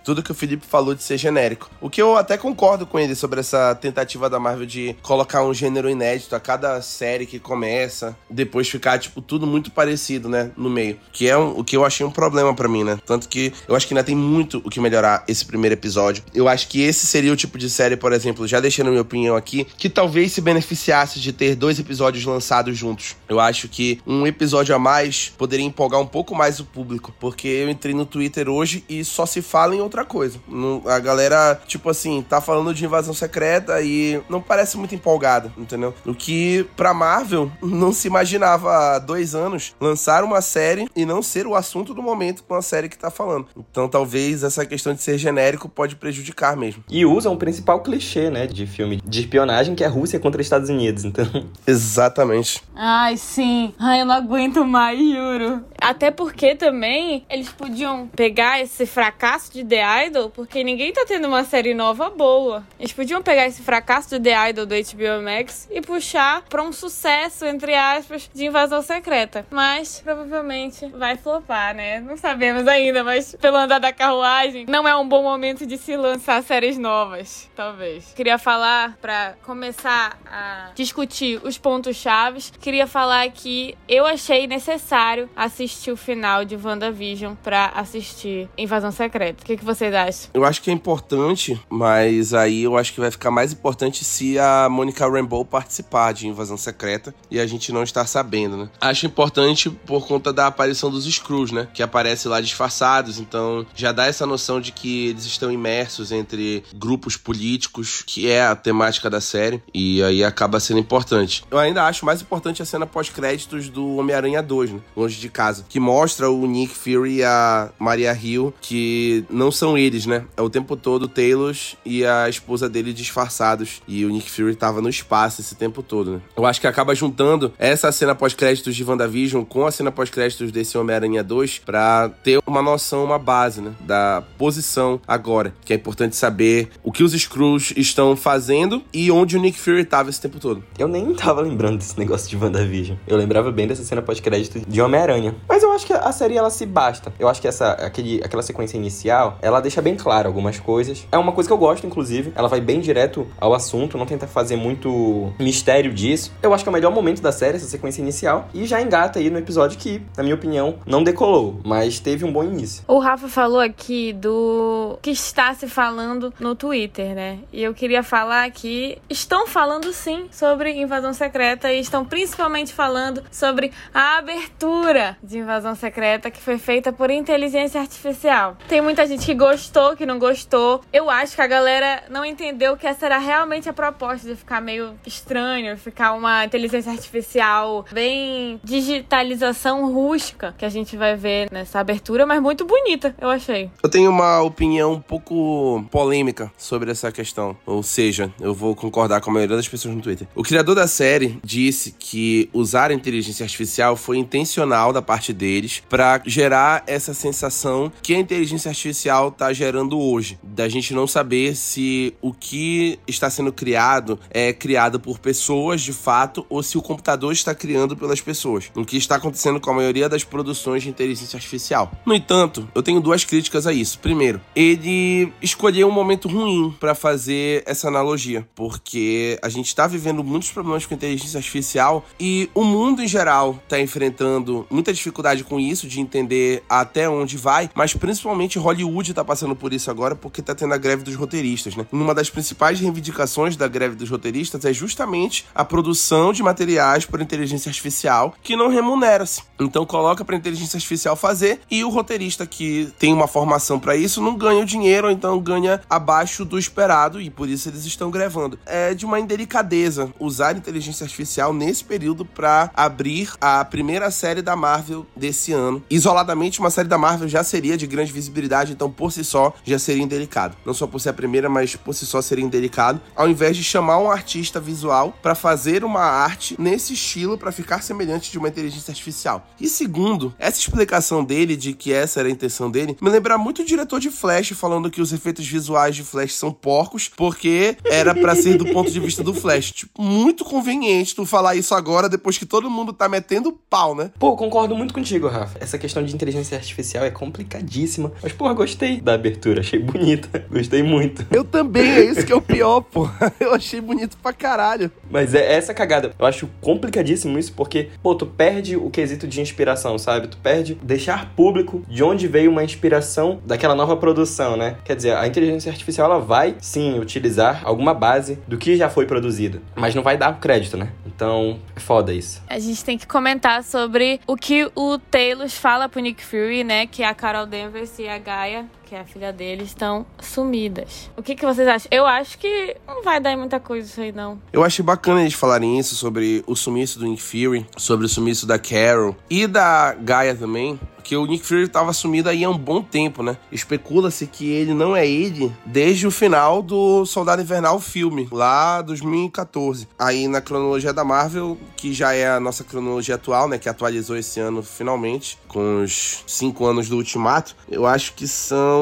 tudo 0.05 0.23
que 0.23 0.33
o 0.33 0.35
Felipe 0.35 0.67
falou 0.67 0.95
de 0.95 1.03
ser 1.03 1.19
genérico. 1.19 1.71
O 1.81 1.89
que 1.89 2.01
eu 2.01 2.17
até 2.17 2.37
concordo 2.37 2.87
com 2.87 2.99
ele 2.99 3.15
sobre 3.15 3.41
essa 3.41 3.75
tentativa 3.75 4.29
da 4.29 4.39
Marvel 4.39 4.67
de 4.67 4.97
colocar 5.03 5.45
um 5.45 5.55
gênero 5.55 5.89
inédito 5.89 6.35
a 6.35 6.41
cada 6.41 6.81
série 6.83 7.27
que 7.27 7.39
começa, 7.39 8.17
depois 8.29 8.69
ficar, 8.69 8.99
tipo, 8.99 9.21
tudo 9.21 9.47
muito 9.47 9.71
parecido, 9.71 10.29
né, 10.29 10.51
no 10.57 10.71
meio. 10.71 10.99
Que 11.13 11.29
é 11.29 11.37
um, 11.37 11.59
o 11.59 11.65
que 11.65 11.77
eu 11.77 11.85
achei 11.85 12.05
um 12.05 12.11
problema 12.11 12.55
para 12.55 12.69
mim, 12.69 12.85
né? 12.85 12.99
Tanto 13.07 13.29
que 13.29 13.53
eu 13.69 13.77
acho 13.77 13.87
que 13.87 13.95
ainda 13.95 14.05
tem 14.05 14.17
muito 14.17 14.63
o 14.65 14.71
que 14.71 14.81
melhorar 14.81 15.25
esse 15.29 15.45
primeiro 15.45 15.75
episódio. 15.75 16.25
Eu 16.35 16.49
acho 16.49 16.69
que 16.69 16.83
esse 16.83 17.07
seria 17.07 17.33
o 17.33 17.37
tipo 17.37 17.59
de 17.59 17.69
série, 17.69 17.97
por 17.97 18.13
exemplo, 18.13 18.47
já 18.47 18.61
deixando 18.61 18.91
minha 18.91 19.03
opinião 19.03 19.37
aqui, 19.37 19.65
que 19.77 19.89
talvez 19.89 20.33
se 20.33 20.41
beneficiasse 20.41 21.21
de 21.21 21.33
ter 21.33 21.55
dois 21.55 21.79
episódios 21.79 22.25
lançados 22.25 22.77
juntos. 22.77 23.17
Eu 23.29 23.41
acho 23.41 23.69
que 23.69 24.01
um 24.07 24.27
episódio 24.27 24.75
a 24.75 24.79
mais 24.79 25.33
poderia 25.37 25.65
empolgar 25.65 26.01
um 26.01 26.07
pouco 26.07 26.35
mais 26.35 26.61
o 26.61 26.65
público, 26.65 27.15
porque 27.19 27.49
eu 27.49 27.71
entrei 27.71 27.95
no 27.95 28.07
Twitter 28.07 28.49
hoje 28.49 28.85
e 28.89 29.05
só 29.05 29.27
se 29.27 29.36
fala 29.41 29.75
em 29.75 29.81
outra 29.81 30.05
coisa. 30.05 30.39
A 30.87 30.99
galera, 30.99 31.61
tipo, 31.67 31.87
tipo 31.87 31.91
assim, 31.91 32.23
tá 32.23 32.41
falando 32.41 32.75
de 32.75 32.85
invasão 32.85 33.15
secreta 33.15 33.81
e 33.81 34.21
não 34.29 34.41
parece 34.41 34.77
muito 34.77 34.95
empolgada, 34.95 35.53
entendeu? 35.57 35.95
O 36.05 36.15
que 36.15 36.67
pra 36.77 36.93
Marvel 36.93 37.51
não 37.63 37.93
se 37.93 38.09
imaginava 38.09 38.97
há 38.97 38.99
dois 38.99 39.35
anos 39.35 39.75
lançar 39.81 40.25
uma 40.25 40.41
série 40.41 40.89
e 40.97 41.05
não 41.05 41.23
ser 41.23 41.47
o 41.47 41.55
assunto 41.55 41.95
do 41.95 42.03
momento 42.03 42.43
com 42.43 42.55
a 42.55 42.63
série 42.63 42.89
que 42.89 42.99
tá 42.99 43.11
falando. 43.11 43.47
Então 43.71 43.89
talvez 43.89 44.43
essa 44.43 44.67
questão 44.67 44.95
de 44.95 45.03
ser 45.03 45.17
genérico 45.19 45.69
pode 45.69 45.97
prejudicar 45.97 46.57
mesmo. 46.57 46.83
E 46.91 47.05
usa 47.07 47.31
um 47.31 47.37
principal 47.37 47.81
clichê, 47.81 48.31
né, 48.31 48.47
de 48.47 48.67
filme 48.67 49.01
de 49.05 49.21
espionagem 49.21 49.75
que 49.75 49.85
é 49.85 49.87
Rússia 49.87 50.19
contra 50.19 50.43
Estados 50.43 50.69
Unidos, 50.69 51.05
então. 51.05 51.27
Exatamente. 51.67 52.63
Ai, 52.75 53.17
sim. 53.17 53.75
Ai, 53.79 54.01
eu 54.01 54.07
não 54.07 54.15
aguento 54.15 54.65
mais, 54.65 54.99
juro. 54.99 55.65
Até 55.81 56.11
porque 56.11 56.55
também 56.55 57.25
eles 57.29 57.49
podiam 57.49 58.09
pegar 58.09 58.61
esse 58.61 58.87
fracasso 58.87 59.26
de 59.53 59.65
The 59.65 60.07
Idol, 60.07 60.31
porque 60.31 60.63
ninguém 60.63 60.93
tá 60.93 61.05
tendo 61.05 61.27
uma 61.27 61.43
série 61.43 61.75
nova 61.75 62.09
boa. 62.09 62.65
Eles 62.79 62.93
podiam 62.93 63.21
pegar 63.21 63.47
esse 63.47 63.61
fracasso 63.61 64.11
de 64.11 64.21
The 64.21 64.51
Idol 64.51 64.67
do 64.67 64.75
HBO 64.75 65.23
Max 65.25 65.69
e 65.69 65.81
puxar 65.81 66.43
pra 66.43 66.63
um 66.63 66.73
sucesso, 66.73 67.45
entre 67.45 67.75
aspas, 67.75 68.31
de 68.33 68.47
invasão 68.47 68.81
secreta. 68.83 69.45
Mas 69.51 70.01
provavelmente 70.01 70.87
vai 70.87 71.17
flopar, 71.17 71.75
né? 71.75 71.99
Não 71.99 72.17
sabemos 72.17 72.69
ainda, 72.69 73.03
mas 73.03 73.35
pelo 73.41 73.57
andar 73.57 73.81
da 73.81 73.93
carruagem, 73.93 74.65
não 74.69 74.87
é 74.87 74.97
um 74.97 75.09
bom 75.09 75.25
momento 75.25 75.67
de 75.67 75.77
se 75.77 75.97
lançar 75.97 76.41
séries 76.45 76.79
novas, 76.79 77.51
talvez. 77.57 78.13
Queria 78.15 78.39
falar, 78.39 78.97
para 79.03 79.35
começar 79.43 80.19
a 80.25 80.71
discutir 80.77 81.41
os 81.43 81.59
pontos 81.59 81.97
chaves, 81.97 82.53
queria 82.61 82.87
falar 82.87 83.29
que 83.31 83.77
eu 83.89 84.07
achei 84.07 84.47
necessário 84.47 85.29
assistir 85.35 85.91
o 85.91 85.97
final 85.97 86.45
de 86.45 86.55
WandaVision 86.55 87.35
para 87.43 87.73
assistir 87.75 88.49
Invasão 88.57 88.93
Secreta. 88.93 89.16
O 89.17 89.45
que, 89.45 89.57
que 89.57 89.65
vocês 89.65 89.95
acham? 89.95 90.31
Eu 90.35 90.45
acho 90.45 90.63
que 90.63 90.71
é 90.71 90.73
importante 90.73 91.59
mas 91.69 92.33
aí 92.35 92.63
eu 92.63 92.77
acho 92.77 92.93
que 92.93 93.01
vai 93.01 93.11
ficar 93.11 93.31
mais 93.31 93.53
importante 93.53 94.05
se 94.05 94.39
a 94.39 94.69
Monica 94.69 95.09
Rambeau 95.09 95.45
participar 95.45 96.13
de 96.13 96.27
Invasão 96.27 96.57
Secreta 96.57 97.15
e 97.31 97.39
a 97.39 97.47
gente 97.47 97.73
não 97.73 97.83
estar 97.83 98.07
sabendo, 98.07 98.57
né? 98.57 98.69
Acho 98.81 99.07
importante 99.07 99.71
por 99.71 100.07
conta 100.07 100.33
da 100.33 100.47
aparição 100.47 100.91
dos 100.91 101.05
Screws, 101.05 101.53
né? 101.53 101.69
Que 101.75 101.83
aparecem 101.83 102.31
lá 102.31 102.41
disfarçados, 102.41 103.19
então 103.19 103.67
já 103.75 103.93
dá 103.93 104.07
essa 104.07 104.27
noção 104.27 104.61
de 104.61 104.73
que 104.73 105.09
eles 105.09 105.25
estão 105.25 105.51
imersos 105.51 106.13
entre 106.13 106.65
grupos 106.75 107.17
políticos, 107.17 108.03
que 108.07 108.31
é 108.31 108.47
a 108.47 108.57
temática 108.57 109.11
da 109.11 109.21
série, 109.21 109.63
e 109.75 110.03
aí 110.03 110.25
acaba 110.25 110.61
sendo 110.61 110.81
importante. 110.81 111.45
Eu 111.51 111.59
ainda 111.59 111.85
acho 111.85 112.05
mais 112.05 112.23
importante 112.23 112.63
a 112.63 112.65
cena 112.65 112.87
pós-créditos 112.87 113.69
do 113.69 113.97
Homem-Aranha 113.97 114.43
2, 114.43 114.73
né? 114.73 114.81
Longe 114.97 115.19
de 115.19 115.29
casa, 115.29 115.65
que 115.69 115.79
mostra 115.79 116.31
o 116.31 116.47
Nick 116.47 116.75
Fury 116.75 117.17
e 117.17 117.25
a 117.25 117.71
Maria 117.79 118.13
Hill, 118.13 118.55
que 118.61 119.06
não 119.31 119.51
são 119.51 119.77
eles, 119.77 120.07
né? 120.07 120.25
É 120.37 120.43
o 120.43 120.51
tempo 120.51 120.77
todo 120.77 121.09
Taylor 121.09 121.55
e 121.85 122.05
a 122.05 122.29
esposa 122.29 122.69
dele 122.69 122.93
disfarçados. 122.93 123.83
E 123.87 124.05
o 124.05 124.09
Nick 124.09 124.31
Fury 124.31 124.55
tava 124.55 124.81
no 124.81 124.89
espaço 124.89 125.41
esse 125.41 125.55
tempo 125.55 125.83
todo, 125.83 126.13
né? 126.13 126.21
Eu 126.37 126.47
acho 126.47 126.61
que 126.61 126.67
acaba 126.67 126.95
juntando 126.95 127.53
essa 127.59 127.91
cena 127.93 128.15
pós-créditos 128.15 128.75
de 128.75 128.85
WandaVision 128.85 129.45
com 129.45 129.67
a 129.67 129.71
cena 129.71 129.91
pós-créditos 129.93 130.51
desse 130.51 130.77
Homem-Aranha 130.77 131.23
2 131.23 131.61
pra 131.65 132.11
ter 132.23 132.41
uma 132.47 132.63
noção, 132.63 133.05
uma 133.05 133.19
base, 133.19 133.61
né? 133.61 133.73
Da 133.81 134.23
posição 134.39 135.01
agora. 135.07 135.55
Que 135.65 135.73
é 135.73 135.77
importante 135.77 136.17
saber 136.17 136.69
o 136.83 136.93
que 136.93 137.03
os 137.03 137.15
Skrulls 137.15 137.73
estão 137.77 138.17
fazendo 138.17 138.83
e 138.93 139.11
onde 139.11 139.37
o 139.37 139.41
Nick 139.41 139.59
Fury 139.59 139.85
tava 139.85 140.11
esse 140.11 140.21
tempo 140.21 140.39
todo. 140.39 140.63
Eu 140.79 140.89
nem 140.89 141.15
tava 141.15 141.41
lembrando 141.41 141.79
desse 141.79 141.99
negócio 141.99 142.29
de 142.29 142.37
WandaVision. 142.37 142.97
Eu 143.07 143.17
lembrava 143.17 143.51
bem 143.51 143.67
dessa 143.67 143.85
cena 143.85 144.03
pós-crédito 144.03 144.61
de 144.67 144.81
Homem-Aranha. 144.81 145.35
Mas 145.49 145.63
eu 145.63 145.73
acho 145.73 145.87
que 145.87 145.93
a 145.93 146.13
série, 146.13 146.37
ela 146.37 146.51
se 146.51 146.67
basta. 146.67 147.13
Eu 147.19 147.29
acho 147.29 147.41
que 147.41 147.49
essa, 147.49 147.73
aquele, 147.73 148.21
aquela 148.25 148.43
sequência 148.43 148.77
inicial, 148.77 148.96
ela 149.43 149.61
deixa 149.61 149.83
bem 149.83 149.97
claro 149.97 150.29
algumas 150.29 150.59
coisas. 150.59 151.07
É 151.11 151.19
uma 151.19 151.33
coisa 151.33 151.49
que 151.49 151.53
eu 151.53 151.59
gosto, 151.59 151.87
inclusive. 151.87 152.33
Ela 152.35 152.49
vai 152.49 152.61
bem 152.61 152.81
direto 152.81 153.27
ao 153.39 153.55
assunto, 153.55 153.99
não 153.99 154.07
tenta 154.07 154.27
fazer 154.27 154.57
muito 154.57 155.33
mistério 155.39 155.93
disso. 155.93 156.33
Eu 156.43 156.55
acho 156.55 156.65
que 156.65 156.69
é 156.69 156.71
o 156.71 156.73
melhor 156.73 156.93
momento 156.93 157.21
da 157.21 157.33
série, 157.33 157.57
essa 157.57 157.67
sequência 157.67 158.01
inicial. 158.01 158.49
E 158.55 158.67
já 158.67 158.81
engata 158.81 159.19
aí 159.19 159.31
no 159.31 159.39
episódio 159.39 159.79
que, 159.79 160.03
na 160.17 160.23
minha 160.23 160.35
opinião, 160.35 160.79
não 160.87 161.03
decolou, 161.03 161.61
mas 161.65 161.99
teve 161.99 162.25
um 162.25 162.33
bom 162.33 162.45
início. 162.45 162.85
O 162.87 162.99
Rafa 162.99 163.29
falou 163.29 163.61
aqui 163.61 164.13
do 164.13 164.99
que 165.03 165.11
está 165.11 165.55
se 165.55 165.69
falando 165.69 166.33
no 166.39 166.55
Twitter, 166.55 167.15
né? 167.15 167.39
E 167.53 167.63
eu 167.63 167.75
queria 167.75 168.03
falar 168.03 168.51
que 168.51 168.99
estão 169.09 169.47
falando 169.47 169.93
sim 169.93 170.27
sobre 170.31 170.73
invasão 170.73 171.13
secreta 171.13 171.73
e 171.73 171.81
estão 171.81 172.05
principalmente 172.05 172.73
falando 172.73 173.23
sobre 173.31 173.73
a 173.93 174.19
abertura 174.19 175.17
de 175.23 175.39
invasão 175.39 175.75
secreta 175.75 176.31
que 176.31 176.41
foi 176.41 176.59
feita 176.59 176.93
por 176.93 177.11
inteligência 177.11 177.81
artificial. 177.81 178.57
Tem 178.69 178.81
muita 178.87 179.05
gente 179.05 179.27
que 179.27 179.35
gostou, 179.35 179.97
que 179.97 180.07
não 180.07 180.17
gostou. 180.17 180.81
Eu 180.93 181.11
acho 181.11 181.35
que 181.35 181.43
a 181.43 181.47
galera 181.49 182.05
não 182.09 182.25
entendeu 182.25 182.77
que 182.77 182.87
essa 182.87 183.05
era 183.05 183.19
realmente 183.19 183.69
a 183.69 183.73
proposta 183.73 184.29
de 184.29 184.37
ficar 184.37 184.61
meio 184.61 184.95
estranho, 185.05 185.77
ficar 185.77 186.13
uma 186.13 186.45
inteligência 186.45 186.93
artificial 186.93 187.85
bem 187.91 188.61
digitalização 188.63 189.93
rústica 189.93 190.55
que 190.57 190.65
a 190.65 190.69
gente 190.69 190.97
vai 190.97 191.17
ver 191.17 191.49
nessa 191.51 191.81
abertura, 191.81 192.25
mas 192.25 192.41
muito 192.41 192.65
bonita, 192.65 193.13
eu 193.21 193.29
achei. 193.29 193.69
Eu 193.83 193.91
tenho 193.91 194.09
uma 194.09 194.41
opinião 194.41 194.93
um 194.93 195.01
pouco 195.01 195.85
polêmica 195.91 196.53
sobre 196.57 196.93
essa 196.93 197.11
questão, 197.11 197.57
ou 197.67 197.83
seja, 197.83 198.33
eu 198.41 198.55
vou 198.55 198.77
concordar 198.77 199.21
com 199.21 199.31
a 199.31 199.33
maioria 199.33 199.57
das 199.57 199.67
pessoas 199.67 199.97
no 199.97 200.01
Twitter. 200.01 200.29
O 200.33 200.45
criador 200.45 200.77
da 200.77 200.87
série 200.87 201.41
disse 201.43 201.91
que 201.91 202.49
usar 202.53 202.93
a 202.93 202.95
inteligência 202.95 203.43
artificial 203.43 203.97
foi 203.97 204.17
intencional 204.17 204.93
da 204.93 205.03
parte 205.03 205.33
deles 205.33 205.83
para 205.89 206.23
gerar 206.25 206.85
essa 206.87 207.13
sensação 207.13 207.91
que 208.01 208.15
a 208.15 208.19
inteligência 208.19 208.66
artificial 208.69 209.31
tá 209.31 209.53
gerando 209.53 209.99
hoje, 209.99 210.39
da 210.43 210.69
gente 210.69 210.95
não 210.95 211.07
saber 211.07 211.57
se 211.57 212.15
o 212.21 212.33
que 212.33 212.99
está 213.07 213.29
sendo 213.31 213.53
criado 213.53 214.19
é 214.31 214.53
criado 214.53 214.99
por 215.01 215.19
pessoas 215.19 215.81
de 215.81 215.93
fato 215.93 216.45
ou 216.49 216.63
se 216.63 216.79
o 216.79 216.83
computador 216.83 217.33
está 217.33 217.55
criando 217.55 217.97
pelas 217.97 218.21
pessoas. 218.21 218.71
O 218.75 218.85
que 218.85 218.97
está 218.97 219.17
acontecendo 219.17 219.61
com 219.61 219.71
a 219.71 219.75
maioria 219.75 220.09
das 220.09 220.25
produções 220.25 220.83
de 220.83 220.89
inteligência 220.89 221.37
artificial. 221.37 221.91
No 222.05 222.15
entanto, 222.15 222.69
eu 222.75 222.83
tenho 222.83 223.01
duas 223.01 223.25
críticas 223.25 223.67
a 223.67 223.73
isso. 223.73 223.99
Primeiro, 223.99 224.41
ele 224.55 225.33
escolheu 225.41 225.89
um 225.89 225.93
momento 225.93 226.29
ruim 226.29 226.75
para 226.79 226.95
fazer 226.95 227.63
essa 227.67 227.89
analogia, 227.89 228.47
porque 228.55 229.39
a 229.43 229.49
gente 229.49 229.67
está 229.67 229.87
vivendo 229.87 230.23
muitos 230.23 230.51
problemas 230.51 230.87
com 230.87 230.95
inteligência 230.95 231.39
artificial 231.39 232.05
e 232.19 232.49
o 232.55 232.65
mundo 232.65 233.03
em 233.03 233.09
geral 233.09 233.59
está 233.65 233.81
enfrentando 233.81 234.67
muita 234.71 234.93
dificuldade 234.93 235.45
com 235.45 235.59
isso, 235.59 235.89
de 235.89 236.01
entender 236.01 236.63
até 236.69 237.09
onde 237.09 237.37
vai, 237.37 237.71
mas 237.75 237.95
principalmente 237.95 238.56
Hollywood 238.59 239.11
está 239.11 239.25
passando 239.25 239.55
por 239.55 239.73
isso 239.73 239.91
agora 239.91 240.15
porque 240.15 240.41
está 240.41 240.55
tendo 240.55 240.75
a 240.75 240.79
greve 240.79 241.03
dos 241.03 241.15
roteiristas, 241.15 241.77
né? 241.77 241.87
Uma 241.93 242.15
das 242.15 242.31
principais 242.31 242.81
reivindicações 242.81 243.57
da 243.57 243.69
greve 243.69 243.97
dos 243.97 244.11
roteiristas 244.11 244.65
é 244.65 244.73
justamente 244.73 245.47
a 245.55 245.65
produção 245.65 246.33
de 246.33 246.43
materiais 246.43 247.05
por 247.05 247.21
inteligência 247.21 247.69
artificial 247.69 248.35
que 248.43 248.57
não 248.57 248.69
remunera-se. 248.69 249.43
Então 249.59 249.87
coloca 249.87 250.25
para 250.25 250.37
inteligência 250.37 250.77
artificial 250.77 251.17
fazer 251.17 251.61
e 251.71 251.83
o 251.85 251.89
roteirista 251.89 252.47
que 252.47 252.93
tem 252.99 253.13
uma 253.13 253.27
formação 253.27 253.79
para 253.79 253.97
isso 253.97 254.21
não 254.21 254.37
ganha 254.37 254.63
o 254.63 254.67
dinheiro, 254.67 255.07
ou 255.07 255.13
então 255.13 255.39
ganha 255.41 255.81
abaixo 255.89 256.45
do 256.45 256.59
esperado 256.59 257.21
e 257.21 257.31
por 257.31 257.49
isso 257.49 257.69
eles 257.69 257.85
estão 257.85 258.11
grevando. 258.11 258.59
É 258.67 258.95
de 258.95 259.05
uma 259.05 259.19
indelicadeza 259.19 260.13
usar 260.19 260.57
inteligência 260.57 261.05
artificial 261.05 261.53
nesse 261.53 261.85
período 261.85 262.25
para 262.25 262.71
abrir 262.75 263.33
a 263.41 263.65
primeira 263.65 264.11
série 264.11 264.43
da 264.43 264.57
Marvel 264.57 265.07
desse 265.17 265.53
ano. 265.53 265.83
Isoladamente, 265.91 266.61
uma 266.61 266.71
série 266.71 266.89
da 266.89 266.99
Marvel 266.99 267.29
já 267.29 267.43
seria 267.43 267.77
de 267.77 267.87
grande 267.87 268.13
visibilidade, 268.13 268.46
então 268.73 268.91
por 268.91 269.13
si 269.13 269.25
só 269.25 269.53
já 269.65 269.79
seria 269.79 270.03
indelicado. 270.03 270.57
Não 270.65 270.75
só 270.75 270.87
por 270.87 271.01
ser 271.01 271.11
a 271.11 271.13
primeira, 271.13 271.49
mas 271.49 271.77
por 271.77 271.95
si 271.95 272.07
só 272.07 272.21
seria 272.23 272.45
indelicado. 272.45 273.01
Ao 273.15 273.29
invés 273.29 273.57
de 273.57 273.65
chamar 273.65 273.99
um 273.99 274.11
artista 274.11 274.61
visual 274.61 275.17
para 275.23 275.35
fazer 275.35 275.85
uma 275.85 276.03
arte 276.03 276.57
nesse 276.59 276.95
estilo 276.95 277.39
para 277.39 277.53
ficar 277.53 277.83
semelhante 277.83 278.31
de 278.31 278.39
uma 278.39 278.49
inteligência 278.49 278.91
artificial. 278.91 279.47
E 279.61 279.69
segundo, 279.69 280.35
essa 280.39 280.59
explicação 280.59 281.25
dele 281.25 281.57
de 281.57 281.73
que 281.73 281.93
essa 281.93 282.21
era 282.21 282.29
a 282.29 282.33
intenção 282.33 282.71
dele 282.71 282.97
me 283.01 283.11
lembra 283.11 283.39
muito 283.39 283.63
o 283.63 283.65
diretor 283.65 284.01
de 284.01 284.11
Flash 284.11 284.51
falando 284.51 284.91
que 284.91 285.01
os 285.01 285.13
efeitos 285.13 285.47
visuais 285.47 285.95
de 285.95 286.03
Flash 286.03 286.35
são 286.35 286.53
porcos 286.53 287.09
porque 287.09 287.77
era 287.85 288.15
para 288.15 288.35
ser 288.35 288.57
do 288.57 288.67
ponto 288.67 288.91
de 288.91 289.01
vista 289.01 289.23
do 289.23 289.35
Flash. 289.35 289.73
Tipo, 289.73 290.03
muito 290.03 290.45
conveniente 290.45 291.15
tu 291.15 291.27
falar 291.27 291.55
isso 291.55 291.75
agora 291.75 292.09
depois 292.09 292.39
que 292.39 292.47
todo 292.47 292.71
mundo 292.71 292.93
tá 292.93 293.09
metendo 293.09 293.53
pau, 293.53 293.95
né? 293.95 294.11
Pô, 294.19 294.37
concordo 294.37 294.77
muito 294.77 294.95
contigo, 294.95 295.29
Rafa. 295.29 295.59
Essa 295.61 295.79
questão 295.79 296.05
de 296.05 296.15
inteligência 296.15 296.57
artificial 296.57 297.05
é 297.05 297.11
complicadíssima. 297.11 298.13
Mas, 298.23 298.33
porra, 298.37 298.55
gostei 298.55 299.01
da 299.01 299.15
abertura. 299.15 299.61
Achei 299.61 299.79
bonita. 299.79 300.45
Gostei 300.51 300.83
muito. 300.83 301.27
Eu 301.31 301.45
também, 301.45 301.91
é 301.91 302.05
isso 302.05 302.25
que 302.25 302.33
é 302.33 302.37
o 302.37 302.41
pior, 302.41 302.81
pô. 302.81 303.09
Eu 303.39 303.55
achei 303.55 303.81
bonito 303.81 304.17
pra 304.23 304.33
caralho. 304.33 304.91
Mas 305.11 305.35
é 305.35 305.55
essa 305.55 305.75
cagada. 305.75 306.13
Eu 306.19 306.27
acho 306.27 306.49
complicadíssimo 306.61 307.39
isso 307.39 307.53
porque, 307.53 307.91
pô, 308.03 308.15
tu 308.15 308.27
perde 308.27 308.77
o 308.77 308.91
quesito 308.91 309.27
de 309.27 309.41
inspiração, 309.41 309.99
sabe? 309.99 310.29
Tu 310.29 310.37
perde 310.39 310.75
deixar 310.83 311.35
público 311.35 311.83
de 311.89 312.03
onde 312.03 312.27
veio 312.27 312.51
uma 312.51 312.65
inspiração 312.65 313.41
daquela 313.45 313.75
nova 313.75 313.97
produção, 313.97 314.57
né? 314.57 314.77
Quer 314.85 314.97
dizer, 314.97 315.17
a 315.17 315.27
inteligência 315.27 315.71
artificial 315.71 316.11
ela 316.11 316.21
vai 316.21 316.57
sim 316.61 316.99
utilizar 316.99 317.63
alguma 317.65 317.95
base 317.95 318.39
do 318.47 318.57
que 318.57 318.77
já 318.77 318.89
foi 318.89 319.07
produzido, 319.07 319.61
mas 319.75 319.95
não 319.95 320.03
vai 320.03 320.17
dar 320.17 320.39
crédito, 320.39 320.77
né? 320.77 320.91
Então, 321.07 321.59
é 321.75 321.81
foda 321.81 322.13
isso. 322.13 322.43
A 322.47 322.59
gente 322.59 322.85
tem 322.85 322.99
que 322.99 323.07
comentar 323.07 323.65
sobre 323.65 324.21
o 324.27 324.37
que 324.37 324.71
o 324.75 324.99
Taylor 324.99 325.49
fala 325.49 325.89
pro 325.89 326.01
Nick 326.01 326.23
Fury, 326.23 326.63
né? 326.63 326.87
Que 326.87 327.03
a 327.03 327.15
Carol 327.15 327.47
Danvers 327.47 327.99
e 327.99 328.07
a 328.07 328.19
Gaia 328.27 328.67
que 328.87 328.95
é 328.95 329.01
a 329.01 329.05
filha 329.05 329.33
dele, 329.33 329.65
estão 329.65 330.07
sumidas. 330.21 331.11
O 331.17 331.23
que, 331.23 331.35
que 331.35 331.45
vocês 331.45 331.67
acham? 331.67 331.89
Eu 331.91 332.07
acho 332.07 332.39
que 332.39 332.77
não 332.87 333.03
vai 333.03 333.21
dar 333.21 333.37
muita 333.37 333.59
coisa 333.59 333.87
isso 333.87 334.01
aí, 334.01 334.13
não. 334.13 334.41
Eu 334.53 334.63
achei 334.63 334.85
bacana 334.85 335.21
eles 335.21 335.35
falarem 335.35 335.77
isso 335.79 335.97
sobre 335.97 336.45
o 336.47 336.55
sumiço 336.55 337.01
do 337.01 337.07
Nick 337.07 337.21
Fury, 337.21 337.67
sobre 337.77 338.07
o 338.07 338.09
sumiço 338.09 338.47
da 338.47 338.59
Carol 338.59 339.17
e 339.29 339.47
da 339.49 339.93
Gaia 339.93 340.37
também 340.37 340.79
porque 341.07 341.17
o 341.17 341.25
Nick 341.25 341.47
Fury 341.47 341.63
estava 341.63 341.93
sumido 341.93 342.29
aí 342.29 342.43
há 342.43 342.51
um 342.51 342.59
bom 342.59 342.83
tempo, 342.83 343.23
né? 343.23 343.37
Especula-se 343.53 344.27
que 344.27 344.51
ele 344.51 344.75
não 344.75 344.97
é 344.97 345.07
ele 345.07 345.55
desde 345.65 346.05
o 346.05 346.11
final 346.11 346.61
do 346.61 347.07
Soldado 347.07 347.41
Invernal 347.41 347.79
filme, 347.79 348.27
lá 348.33 348.83
2014. 348.83 349.87
Aí 349.97 350.27
na 350.27 350.41
cronologia 350.41 350.93
da 350.93 351.05
Marvel, 351.05 351.57
que 351.77 351.95
já 351.95 352.13
é 352.13 352.29
a 352.29 352.41
nossa 352.41 352.65
cronologia 352.65 353.15
atual, 353.15 353.49
né? 353.49 353.57
Que 353.57 353.69
atualizou 353.69 354.17
esse 354.17 354.41
ano 354.41 354.65
finalmente, 354.65 355.39
com 355.47 355.85
os 355.85 356.25
cinco 356.27 356.67
anos 356.67 356.89
do 356.89 356.97
Ultimato. 356.97 357.55
Eu 357.71 357.87
acho 357.87 358.13
que 358.15 358.27
são 358.27 358.76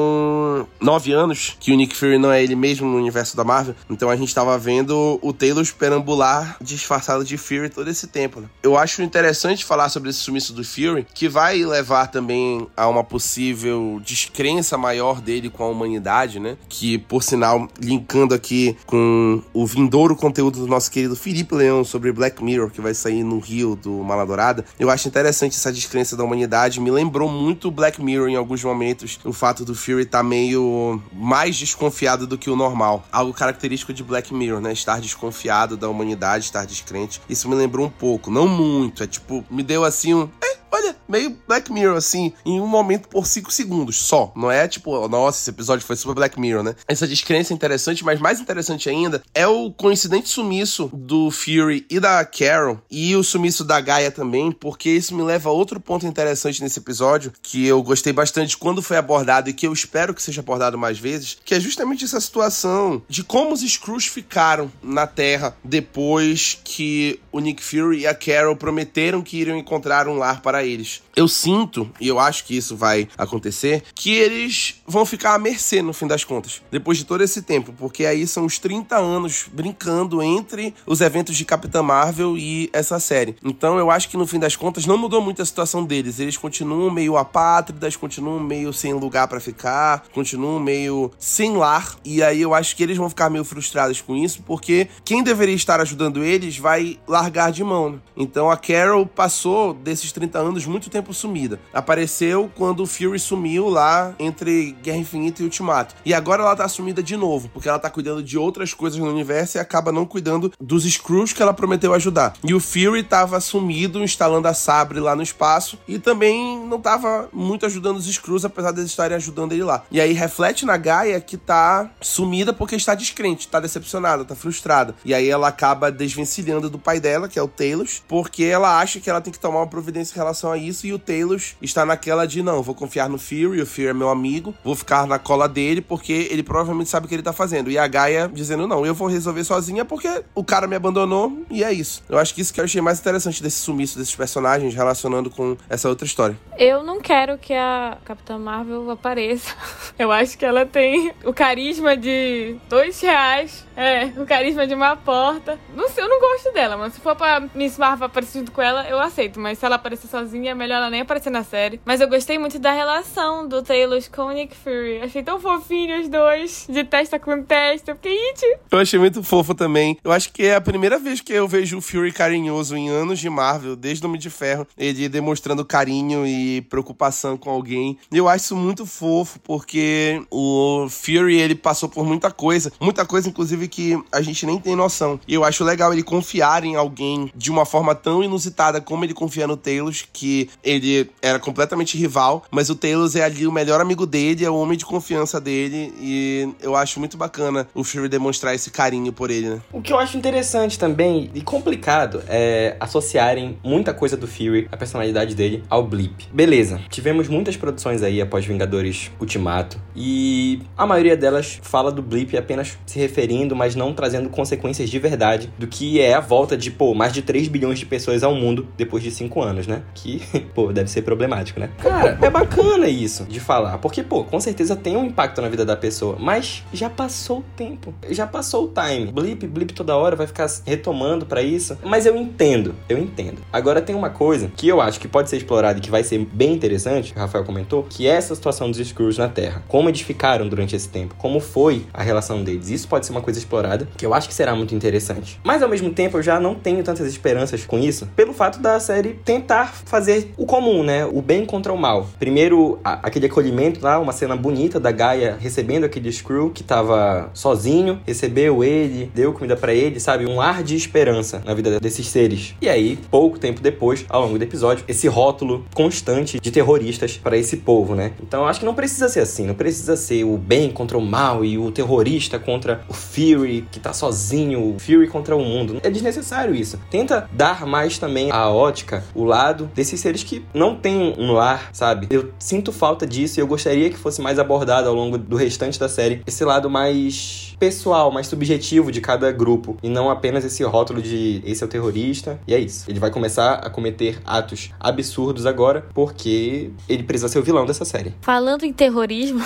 nove 0.79 1.11
anos 1.11 1.55
que 1.59 1.71
o 1.71 1.75
Nick 1.75 1.95
Fury 1.95 2.17
não 2.17 2.31
é 2.31 2.43
ele 2.43 2.55
mesmo 2.55 2.87
no 2.87 2.97
universo 2.97 3.35
da 3.35 3.43
Marvel. 3.43 3.75
Então 3.89 4.09
a 4.09 4.15
gente 4.15 4.29
estava 4.29 4.57
vendo 4.57 5.19
o 5.21 5.33
Taylor 5.33 5.65
perambular 5.77 6.57
disfarçado 6.61 7.23
de 7.23 7.37
Fury 7.37 7.69
todo 7.69 7.89
esse 7.89 8.07
tempo, 8.07 8.39
né? 8.39 8.47
Eu 8.61 8.77
acho 8.77 9.01
interessante 9.01 9.65
falar 9.65 9.89
sobre 9.89 10.09
esse 10.09 10.19
sumiço 10.19 10.53
do 10.53 10.63
Fury, 10.63 11.05
que 11.13 11.27
vai 11.27 11.63
levar 11.63 12.07
também 12.07 12.67
a 12.75 12.87
uma 12.87 13.03
possível 13.03 14.01
descrença 14.03 14.77
maior 14.77 15.21
dele 15.21 15.49
com 15.49 15.63
a 15.63 15.67
humanidade, 15.67 16.39
né? 16.39 16.57
Que, 16.69 16.97
por 16.97 17.23
sinal, 17.23 17.67
linkando 17.79 18.33
aqui 18.33 18.77
com 18.85 19.41
o 19.53 19.65
vindouro 19.65 20.15
conteúdo 20.15 20.59
do 20.59 20.67
nosso 20.67 20.91
querido 20.91 21.15
Felipe 21.15 21.55
Leão 21.55 21.83
sobre 21.83 22.11
Black 22.11 22.43
Mirror, 22.43 22.69
que 22.69 22.81
vai 22.81 22.93
sair 22.93 23.23
no 23.23 23.39
Rio 23.39 23.75
do 23.75 23.91
Maladourada, 24.03 24.65
eu 24.79 24.89
acho 24.89 25.07
interessante 25.07 25.55
essa 25.55 25.71
descrença 25.71 26.15
da 26.15 26.23
humanidade. 26.23 26.79
Me 26.79 26.91
lembrou 26.91 27.29
muito 27.29 27.71
Black 27.71 28.01
Mirror 28.01 28.29
em 28.29 28.35
alguns 28.35 28.63
momentos, 28.63 29.19
o 29.23 29.33
fato 29.33 29.63
do 29.65 29.75
Fury 29.85 30.05
tá 30.05 30.23
meio 30.23 30.99
mais 31.13 31.55
desconfiado 31.55 32.25
do 32.25 32.39
que 32.39 32.49
o 32.49 32.55
normal. 32.55 33.05
Algo 33.11 33.31
característico 33.31 33.93
de 33.93 34.03
Black 34.03 34.33
Mirror, 34.33 34.59
né? 34.59 34.73
Estar 34.73 34.99
desconfiado 34.99 35.77
da 35.77 35.87
humanidade, 35.87 36.45
estar 36.45 36.65
descrente. 36.65 37.21
Isso 37.29 37.47
me 37.47 37.53
lembrou 37.53 37.85
um 37.85 37.89
pouco, 37.89 38.31
não 38.31 38.47
muito. 38.47 39.03
É 39.03 39.07
tipo, 39.07 39.45
me 39.49 39.61
deu 39.61 39.83
assim 39.83 40.15
um. 40.15 40.29
Eh, 40.43 40.57
olha, 40.71 40.95
meio 41.07 41.37
Black 41.47 41.71
Mirror, 41.71 41.97
assim, 41.97 42.33
em 42.45 42.59
um 42.59 42.67
momento 42.67 43.07
por 43.07 43.25
cinco 43.25 43.51
segundos 43.51 43.97
só. 43.97 44.31
Não 44.35 44.51
é 44.51 44.67
tipo, 44.67 45.07
nossa, 45.07 45.39
esse 45.39 45.49
episódio 45.49 45.85
foi 45.85 45.95
super 45.95 46.15
Black 46.15 46.39
Mirror, 46.39 46.63
né? 46.63 46.75
Essa 46.87 47.07
descrença 47.07 47.53
é 47.53 47.55
interessante, 47.55 48.03
mas 48.03 48.19
mais 48.19 48.39
interessante 48.39 48.89
ainda 48.89 49.21
é 49.33 49.47
o 49.47 49.71
coincidente 49.71 50.29
sumiço 50.29 50.89
do 50.93 51.31
Fury 51.31 51.85
e 51.89 51.99
da 51.99 52.23
Carol 52.25 52.79
e 52.89 53.15
o 53.15 53.23
sumiço 53.23 53.63
da 53.63 53.79
Gaia 53.79 54.11
também, 54.11 54.51
porque 54.51 54.89
isso 54.89 55.15
me 55.15 55.23
leva 55.23 55.49
a 55.49 55.53
outro 55.53 55.79
ponto 55.79 56.05
interessante 56.05 56.61
nesse 56.61 56.79
episódio 56.79 57.31
que 57.41 57.65
eu 57.65 57.81
gostei 57.83 58.13
bastante 58.13 58.57
quando 58.57 58.81
foi 58.81 58.97
abordado 58.97 59.49
e 59.49 59.53
que 59.53 59.67
eu 59.67 59.73
espero 59.73 60.13
que 60.13 60.21
seja 60.21 60.41
abordado 60.41 60.77
mais 60.77 60.97
vezes, 60.99 61.37
que 61.43 61.55
é 61.55 61.59
justamente 61.59 62.05
essa 62.05 62.19
situação 62.19 63.01
de 63.07 63.23
como 63.23 63.53
os 63.53 63.61
Skrulls 63.61 64.07
ficaram 64.07 64.71
na 64.81 65.07
Terra 65.07 65.55
depois 65.63 66.59
que 66.63 67.19
o 67.31 67.39
Nick 67.39 67.63
Fury 67.63 67.99
e 67.99 68.07
a 68.07 68.15
Carol 68.15 68.55
prometeram 68.55 69.21
que 69.21 69.37
iriam 69.37 69.57
encontrar 69.57 70.07
um 70.07 70.17
lar 70.17 70.41
para 70.41 70.64
eles. 70.65 71.01
Eu 71.15 71.27
sinto, 71.27 71.89
e 71.99 72.07
eu 72.07 72.19
acho 72.19 72.45
que 72.45 72.57
isso 72.57 72.75
vai 72.75 73.07
acontecer, 73.17 73.83
que 73.93 74.13
eles 74.13 74.81
vão 74.85 75.05
ficar 75.05 75.35
à 75.35 75.39
mercê 75.39 75.81
no 75.81 75.93
fim 75.93 76.07
das 76.07 76.23
contas, 76.23 76.61
depois 76.71 76.97
de 76.97 77.05
todo 77.05 77.21
esse 77.21 77.41
tempo, 77.41 77.73
porque 77.77 78.05
aí 78.05 78.27
são 78.27 78.45
os 78.45 78.59
30 78.59 78.97
anos 78.97 79.45
brincando 79.51 80.21
entre 80.21 80.73
os 80.85 81.01
eventos 81.01 81.35
de 81.37 81.45
Capitã 81.45 81.81
Marvel 81.81 82.37
e 82.37 82.69
essa 82.73 82.99
série. 82.99 83.35
Então 83.43 83.77
eu 83.77 83.89
acho 83.89 84.09
que 84.09 84.17
no 84.17 84.27
fim 84.27 84.39
das 84.39 84.55
contas 84.55 84.85
não 84.85 84.97
mudou 84.97 85.21
muito 85.21 85.41
a 85.41 85.45
situação 85.45 85.83
deles, 85.83 86.19
eles 86.19 86.37
continuam 86.37 86.91
meio 86.91 87.17
apátridas, 87.17 87.95
continuam 87.95 88.39
meio 88.39 88.73
sem 88.73 88.93
lugar 88.93 89.27
para 89.27 89.39
ficar, 89.39 90.05
continuam 90.13 90.59
meio 90.59 91.11
sem 91.17 91.55
lar, 91.55 91.95
e 92.03 92.21
aí 92.21 92.41
eu 92.41 92.53
acho 92.53 92.75
que 92.75 92.83
eles 92.83 92.97
vão 92.97 93.09
ficar 93.09 93.29
meio 93.29 93.45
frustrados 93.45 94.01
com 94.01 94.15
isso, 94.15 94.41
porque 94.43 94.87
quem 95.03 95.23
deveria 95.23 95.55
estar 95.55 95.79
ajudando 95.79 96.23
eles 96.23 96.57
vai 96.57 96.99
largar 97.07 97.51
de 97.51 97.63
mão. 97.63 97.91
Né? 97.91 97.99
Então 98.17 98.49
a 98.49 98.57
Carol 98.57 99.05
passou 99.05 99.73
desses 99.73 100.11
30 100.11 100.39
anos 100.39 100.44
anos 100.45 100.65
muito 100.65 100.89
tempo 100.89 101.13
sumida. 101.13 101.59
Apareceu 101.73 102.51
quando 102.55 102.81
o 102.81 102.87
Fury 102.87 103.19
sumiu 103.19 103.69
lá 103.69 104.13
entre 104.19 104.75
Guerra 104.81 104.97
Infinita 104.97 105.41
e 105.41 105.45
Ultimato. 105.45 105.95
E 106.05 106.13
agora 106.13 106.43
ela 106.43 106.55
tá 106.55 106.67
sumida 106.67 107.01
de 107.01 107.17
novo, 107.17 107.49
porque 107.49 107.67
ela 107.67 107.79
tá 107.79 107.89
cuidando 107.89 108.23
de 108.23 108.37
outras 108.37 108.73
coisas 108.73 108.99
no 108.99 109.09
universo 109.09 109.57
e 109.57 109.59
acaba 109.59 109.91
não 109.91 110.05
cuidando 110.05 110.51
dos 110.59 110.85
Skrulls 110.85 111.33
que 111.33 111.41
ela 111.41 111.53
prometeu 111.53 111.93
ajudar. 111.93 112.33
E 112.43 112.53
o 112.53 112.59
Fury 112.59 113.03
tava 113.03 113.39
sumido, 113.39 114.03
instalando 114.03 114.47
a 114.47 114.53
Sabre 114.53 114.99
lá 114.99 115.15
no 115.15 115.23
espaço 115.23 115.77
e 115.87 115.99
também 115.99 116.59
não 116.65 116.79
tava 116.79 117.29
muito 117.33 117.65
ajudando 117.65 117.97
os 117.97 118.07
Skrulls, 118.07 118.45
apesar 118.45 118.71
deles 118.71 118.91
estarem 118.91 119.15
ajudando 119.15 119.53
ele 119.53 119.63
lá. 119.63 119.83
E 119.91 119.99
aí 119.99 120.13
reflete 120.13 120.65
na 120.65 120.77
Gaia 120.77 121.19
que 121.19 121.37
tá 121.37 121.89
sumida 122.01 122.53
porque 122.53 122.75
está 122.75 122.95
descrente, 122.95 123.47
tá 123.47 123.59
decepcionada, 123.59 124.25
tá 124.25 124.35
frustrada. 124.35 124.95
E 125.03 125.13
aí 125.13 125.29
ela 125.29 125.47
acaba 125.47 125.91
desvencilhando 125.91 126.69
do 126.69 126.79
pai 126.79 126.99
dela, 126.99 127.27
que 127.27 127.39
é 127.39 127.41
o 127.41 127.47
Talos, 127.47 128.03
porque 128.07 128.43
ela 128.43 128.79
acha 128.79 128.99
que 128.99 129.09
ela 129.09 129.21
tem 129.21 129.33
que 129.33 129.39
tomar 129.39 129.59
uma 129.59 129.67
providência 129.67 130.13
em 130.13 130.17
relação 130.17 130.34
a 130.51 130.57
isso 130.57 130.85
e 130.85 130.93
o 130.93 130.99
Taylor 130.99 131.39
está 131.61 131.85
naquela 131.85 132.25
de 132.25 132.41
não, 132.41 132.61
vou 132.61 132.75
confiar 132.75 133.09
no 133.09 133.17
Fury, 133.17 133.61
o 133.61 133.65
Fury 133.65 133.87
é 133.87 133.93
meu 133.93 134.09
amigo, 134.09 134.53
vou 134.63 134.75
ficar 134.75 135.07
na 135.07 135.17
cola 135.17 135.47
dele 135.47 135.81
porque 135.81 136.27
ele 136.31 136.43
provavelmente 136.43 136.89
sabe 136.89 137.05
o 137.05 137.09
que 137.09 137.15
ele 137.15 137.23
tá 137.23 137.33
fazendo. 137.33 137.71
E 137.71 137.77
a 137.77 137.87
Gaia 137.87 138.29
dizendo 138.31 138.67
não, 138.67 138.85
eu 138.85 138.93
vou 138.93 139.07
resolver 139.07 139.43
sozinha 139.43 139.85
porque 139.85 140.23
o 140.33 140.43
cara 140.43 140.67
me 140.67 140.75
abandonou 140.75 141.45
e 141.49 141.63
é 141.63 141.71
isso. 141.71 142.03
Eu 142.09 142.17
acho 142.17 142.33
que 142.33 142.41
isso 142.41 142.53
que 142.53 142.59
eu 142.59 142.65
achei 142.65 142.81
mais 142.81 142.99
interessante 142.99 143.41
desse 143.41 143.57
sumiço 143.57 143.97
desses 143.97 144.15
personagens 144.15 144.73
relacionando 144.73 145.29
com 145.29 145.57
essa 145.69 145.89
outra 145.89 146.05
história. 146.05 146.37
Eu 146.57 146.83
não 146.83 146.99
quero 146.99 147.37
que 147.37 147.53
a 147.53 147.97
Capitã 148.05 148.37
Marvel 148.37 148.89
apareça. 148.89 149.55
Eu 149.97 150.11
acho 150.11 150.37
que 150.37 150.45
ela 150.45 150.65
tem 150.65 151.13
o 151.23 151.33
carisma 151.33 151.95
de 151.95 152.57
dois 152.67 152.99
reais. 152.99 153.65
É, 153.77 154.05
o 154.17 154.25
carisma 154.25 154.65
de 154.65 154.73
uma 154.73 154.95
porta. 154.95 155.59
Não 155.75 155.89
sei, 155.89 156.03
eu 156.03 156.09
não 156.09 156.19
gosto 156.19 156.51
dela, 156.53 156.77
mas 156.77 156.93
se 156.93 157.01
for 157.01 157.15
pra 157.15 157.43
Miss 157.53 157.77
Marvel 157.77 158.07
aparecer 158.07 158.49
com 158.49 158.61
ela, 158.61 158.87
eu 158.89 158.99
aceito. 158.99 159.39
Mas 159.39 159.57
se 159.57 159.65
ela 159.65 159.75
aparecer 159.75 160.07
sozinha, 160.07 160.24
é 160.33 160.55
melhor 160.55 160.77
ela 160.77 160.89
nem 160.89 161.01
aparecer 161.01 161.29
na 161.29 161.43
série. 161.43 161.79
Mas 161.85 162.01
eu 162.01 162.07
gostei 162.07 162.37
muito 162.37 162.57
da 162.59 162.71
relação 162.71 163.47
do 163.47 163.61
Taylor 163.61 164.01
com 164.13 164.23
o 164.23 164.31
Nick 164.31 164.55
Fury. 164.55 165.01
Achei 165.01 165.23
tão 165.23 165.39
fofinho 165.39 166.01
os 166.01 166.07
dois, 166.07 166.65
de 166.69 166.83
testa 166.83 167.19
com 167.19 167.43
testa. 167.43 167.95
Fiquei 167.95 168.17
it. 168.29 168.59
Eu 168.71 168.79
achei 168.79 168.99
muito 168.99 169.23
fofo 169.23 169.53
também. 169.53 169.97
Eu 170.03 170.11
acho 170.11 170.31
que 170.31 170.43
é 170.43 170.55
a 170.55 170.61
primeira 170.61 170.97
vez 170.97 171.21
que 171.21 171.33
eu 171.33 171.47
vejo 171.47 171.77
o 171.77 171.81
Fury 171.81 172.11
carinhoso 172.11 172.75
em 172.75 172.89
anos 172.89 173.19
de 173.19 173.29
Marvel, 173.29 173.75
desde 173.75 174.05
o 174.05 174.07
Homem 174.07 174.19
de 174.19 174.29
Ferro. 174.29 174.67
Ele 174.77 175.09
demonstrando 175.09 175.65
carinho 175.65 176.25
e 176.25 176.61
preocupação 176.61 177.37
com 177.37 177.49
alguém. 177.49 177.97
Eu 178.11 178.27
acho 178.27 178.45
isso 178.45 178.55
muito 178.55 178.85
fofo, 178.85 179.39
porque 179.39 180.21
o 180.29 180.87
Fury, 180.89 181.39
ele 181.39 181.55
passou 181.55 181.89
por 181.89 182.05
muita 182.05 182.31
coisa. 182.31 182.71
Muita 182.79 183.05
coisa, 183.05 183.29
inclusive, 183.29 183.67
que 183.67 183.99
a 184.11 184.21
gente 184.21 184.45
nem 184.45 184.59
tem 184.59 184.75
noção. 184.75 185.19
E 185.27 185.33
eu 185.33 185.43
acho 185.43 185.63
legal 185.63 185.91
ele 185.91 186.03
confiar 186.03 186.63
em 186.63 186.75
alguém 186.75 187.31
de 187.35 187.49
uma 187.49 187.65
forma 187.65 187.95
tão 187.95 188.23
inusitada 188.23 188.79
como 188.79 189.03
ele 189.03 189.13
confia 189.13 189.47
no 189.47 189.57
Taylor, 189.57 189.93
que 190.15 190.49
ele 190.63 191.09
era 191.21 191.37
completamente 191.37 191.97
rival, 191.97 192.45
mas 192.49 192.69
o 192.69 192.75
Talos 192.75 193.17
é 193.17 193.23
ali 193.23 193.45
o 193.45 193.51
melhor 193.51 193.81
amigo 193.81 194.05
dele, 194.05 194.45
é 194.45 194.49
o 194.49 194.55
homem 194.55 194.77
de 194.77 194.85
confiança 194.85 195.41
dele, 195.41 195.93
e 195.99 196.47
eu 196.61 196.73
acho 196.73 196.99
muito 196.99 197.17
bacana 197.17 197.67
o 197.75 197.83
Fury 197.83 198.07
demonstrar 198.07 198.55
esse 198.55 198.71
carinho 198.71 199.11
por 199.11 199.29
ele, 199.29 199.49
né? 199.49 199.61
O 199.73 199.81
que 199.81 199.91
eu 199.91 199.99
acho 199.99 200.17
interessante 200.17 200.79
também 200.79 201.29
e 201.33 201.41
complicado 201.41 202.23
é 202.29 202.77
associarem 202.79 203.57
muita 203.61 203.93
coisa 203.93 204.15
do 204.15 204.25
Fury, 204.25 204.69
a 204.71 204.77
personalidade 204.77 205.35
dele, 205.35 205.63
ao 205.69 205.85
Blip. 205.85 206.27
Beleza, 206.31 206.79
tivemos 206.89 207.27
muitas 207.27 207.57
produções 207.57 208.01
aí 208.01 208.21
após 208.21 208.45
Vingadores 208.45 209.11
Ultimato, 209.19 209.77
e 209.95 210.61
a 210.77 210.87
maioria 210.87 211.17
delas 211.17 211.59
fala 211.61 211.91
do 211.91 212.01
Blip 212.01 212.37
apenas 212.37 212.77
se 212.85 212.97
referindo, 212.99 213.55
mas 213.55 213.75
não 213.75 213.93
trazendo 213.93 214.29
consequências 214.29 214.89
de 214.89 214.97
verdade 214.97 215.51
do 215.59 215.67
que 215.67 215.99
é 215.99 216.13
a 216.13 216.21
volta 216.21 216.55
de, 216.55 216.71
pô, 216.71 216.93
mais 216.93 217.11
de 217.11 217.21
3 217.21 217.49
bilhões 217.49 217.79
de 217.79 217.85
pessoas 217.85 218.23
ao 218.23 218.33
mundo 218.33 218.67
depois 218.77 219.03
de 219.03 219.11
5 219.11 219.41
anos, 219.41 219.67
né? 219.67 219.83
Que, 219.93 220.04
pô, 220.53 220.71
deve 220.71 220.89
ser 220.89 221.01
problemático, 221.01 221.59
né? 221.59 221.69
Cara, 221.81 222.17
é 222.21 222.29
bacana 222.29 222.87
isso 222.87 223.25
de 223.25 223.39
falar, 223.39 223.77
porque, 223.79 224.03
pô, 224.03 224.23
com 224.23 224.39
certeza 224.39 224.75
tem 224.75 224.95
um 224.97 225.05
impacto 225.05 225.41
na 225.41 225.49
vida 225.49 225.65
da 225.65 225.75
pessoa, 225.75 226.17
mas 226.19 226.63
já 226.73 226.89
passou 226.89 227.39
o 227.39 227.45
tempo, 227.55 227.93
já 228.09 228.27
passou 228.27 228.65
o 228.65 228.67
time. 228.73 229.11
Blip, 229.11 229.47
blip 229.47 229.73
toda 229.73 229.95
hora 229.95 230.15
vai 230.15 230.27
ficar 230.27 230.47
retomando 230.65 231.25
para 231.25 231.41
isso, 231.41 231.77
mas 231.83 232.05
eu 232.05 232.15
entendo, 232.15 232.75
eu 232.87 232.97
entendo. 232.97 233.41
Agora 233.51 233.81
tem 233.81 233.95
uma 233.95 234.09
coisa 234.09 234.51
que 234.55 234.67
eu 234.67 234.81
acho 234.81 234.99
que 234.99 235.07
pode 235.07 235.29
ser 235.29 235.37
explorada 235.37 235.79
e 235.79 235.81
que 235.81 235.89
vai 235.89 236.03
ser 236.03 236.19
bem 236.31 236.53
interessante, 236.53 237.13
o 237.15 237.19
Rafael 237.19 237.43
comentou, 237.43 237.83
que 237.83 238.07
é 238.07 238.11
essa 238.11 238.35
situação 238.35 238.69
dos 238.69 238.79
Skrulls 238.79 239.17
na 239.17 239.27
Terra. 239.27 239.63
Como 239.67 239.89
eles 239.89 240.01
ficaram 240.01 240.47
durante 240.47 240.75
esse 240.75 240.87
tempo, 240.89 241.15
como 241.17 241.39
foi 241.39 241.85
a 241.93 242.03
relação 242.03 242.43
deles. 242.43 242.69
Isso 242.69 242.87
pode 242.87 243.05
ser 243.05 243.11
uma 243.11 243.21
coisa 243.21 243.39
explorada, 243.39 243.87
que 243.97 244.05
eu 244.05 244.13
acho 244.13 244.27
que 244.27 244.33
será 244.33 244.55
muito 244.55 244.75
interessante. 244.75 245.39
Mas 245.43 245.61
ao 245.61 245.69
mesmo 245.69 245.91
tempo 245.91 246.17
eu 246.17 246.23
já 246.23 246.39
não 246.39 246.55
tenho 246.55 246.83
tantas 246.83 247.07
esperanças 247.07 247.65
com 247.65 247.79
isso, 247.79 248.07
pelo 248.15 248.33
fato 248.33 248.59
da 248.59 248.79
série 248.79 249.13
tentar 249.25 249.73
fazer 249.95 250.33
o 250.35 250.45
comum, 250.45 250.83
né? 250.83 251.05
O 251.05 251.21
bem 251.21 251.45
contra 251.45 251.71
o 251.71 251.77
mal. 251.77 252.09
Primeiro, 252.19 252.77
a, 252.83 253.07
aquele 253.07 253.27
acolhimento 253.27 253.79
lá, 253.81 253.97
uma 253.97 254.11
cena 254.11 254.35
bonita 254.35 254.77
da 254.77 254.91
Gaia 254.91 255.37
recebendo 255.39 255.85
aquele 255.85 256.09
Skrull 256.09 256.49
que 256.49 256.63
tava 256.63 257.29
sozinho, 257.33 258.01
recebeu 258.05 258.61
ele, 258.61 259.09
deu 259.15 259.31
comida 259.31 259.55
para 259.55 259.73
ele, 259.73 259.97
sabe? 260.01 260.25
Um 260.25 260.41
ar 260.41 260.63
de 260.63 260.75
esperança 260.75 261.41
na 261.45 261.53
vida 261.53 261.79
desses 261.79 262.07
seres. 262.07 262.55
E 262.61 262.67
aí, 262.67 262.99
pouco 263.09 263.39
tempo 263.39 263.61
depois, 263.61 264.05
ao 264.09 264.23
longo 264.23 264.37
do 264.37 264.43
episódio, 264.43 264.83
esse 264.85 265.07
rótulo 265.07 265.65
constante 265.73 266.41
de 266.41 266.51
terroristas 266.51 267.17
para 267.17 267.37
esse 267.37 267.57
povo, 267.57 267.95
né? 267.95 268.11
Então 268.21 268.45
acho 268.45 268.59
que 268.59 268.65
não 268.65 268.75
precisa 268.75 269.07
ser 269.07 269.21
assim, 269.21 269.45
não 269.45 269.55
precisa 269.55 269.95
ser 269.95 270.25
o 270.25 270.37
bem 270.37 270.71
contra 270.71 270.97
o 270.97 271.01
mal 271.01 271.45
e 271.45 271.57
o 271.57 271.71
terrorista 271.71 272.37
contra 272.37 272.81
o 272.89 272.93
Fury 272.93 273.65
que 273.71 273.79
tá 273.79 273.93
sozinho, 273.93 274.75
o 274.75 274.77
Fury 274.77 275.07
contra 275.07 275.37
o 275.37 275.39
mundo. 275.39 275.79
É 275.81 275.89
desnecessário 275.89 276.53
isso. 276.53 276.77
Tenta 276.91 277.29
dar 277.31 277.65
mais 277.65 277.97
também 277.97 278.29
a 278.29 278.49
ótica, 278.49 279.01
o 279.13 279.23
lado 279.23 279.69
desses 279.85 280.01
seres 280.01 280.23
que 280.23 280.43
não 280.53 280.75
têm 280.75 281.13
um 281.17 281.31
lar, 281.31 281.69
sabe? 281.71 282.07
Eu 282.09 282.31
sinto 282.39 282.71
falta 282.71 283.05
disso 283.05 283.39
e 283.39 283.41
eu 283.41 283.47
gostaria 283.47 283.89
que 283.89 283.97
fosse 283.97 284.21
mais 284.21 284.39
abordado 284.39 284.89
ao 284.89 284.95
longo 284.95 285.17
do 285.17 285.35
restante 285.35 285.79
da 285.79 285.87
série 285.87 286.21
esse 286.25 286.43
lado 286.43 286.69
mais 286.69 287.55
pessoal, 287.59 288.11
mais 288.11 288.27
subjetivo 288.27 288.91
de 288.91 288.99
cada 288.99 289.31
grupo 289.31 289.77
e 289.81 289.87
não 289.87 290.09
apenas 290.09 290.43
esse 290.43 290.63
rótulo 290.63 291.01
de 291.01 291.41
esse 291.45 291.63
é 291.63 291.67
o 291.67 291.69
terrorista 291.69 292.39
e 292.47 292.53
é 292.53 292.59
isso. 292.59 292.85
Ele 292.89 292.99
vai 292.99 293.11
começar 293.11 293.53
a 293.53 293.69
cometer 293.69 294.19
atos 294.25 294.71
absurdos 294.79 295.45
agora 295.45 295.85
porque 295.93 296.71
ele 296.89 297.03
precisa 297.03 297.29
ser 297.29 297.39
o 297.39 297.43
vilão 297.43 297.65
dessa 297.65 297.85
série. 297.85 298.13
Falando 298.21 298.63
em 298.63 298.73
terrorismo, 298.73 299.41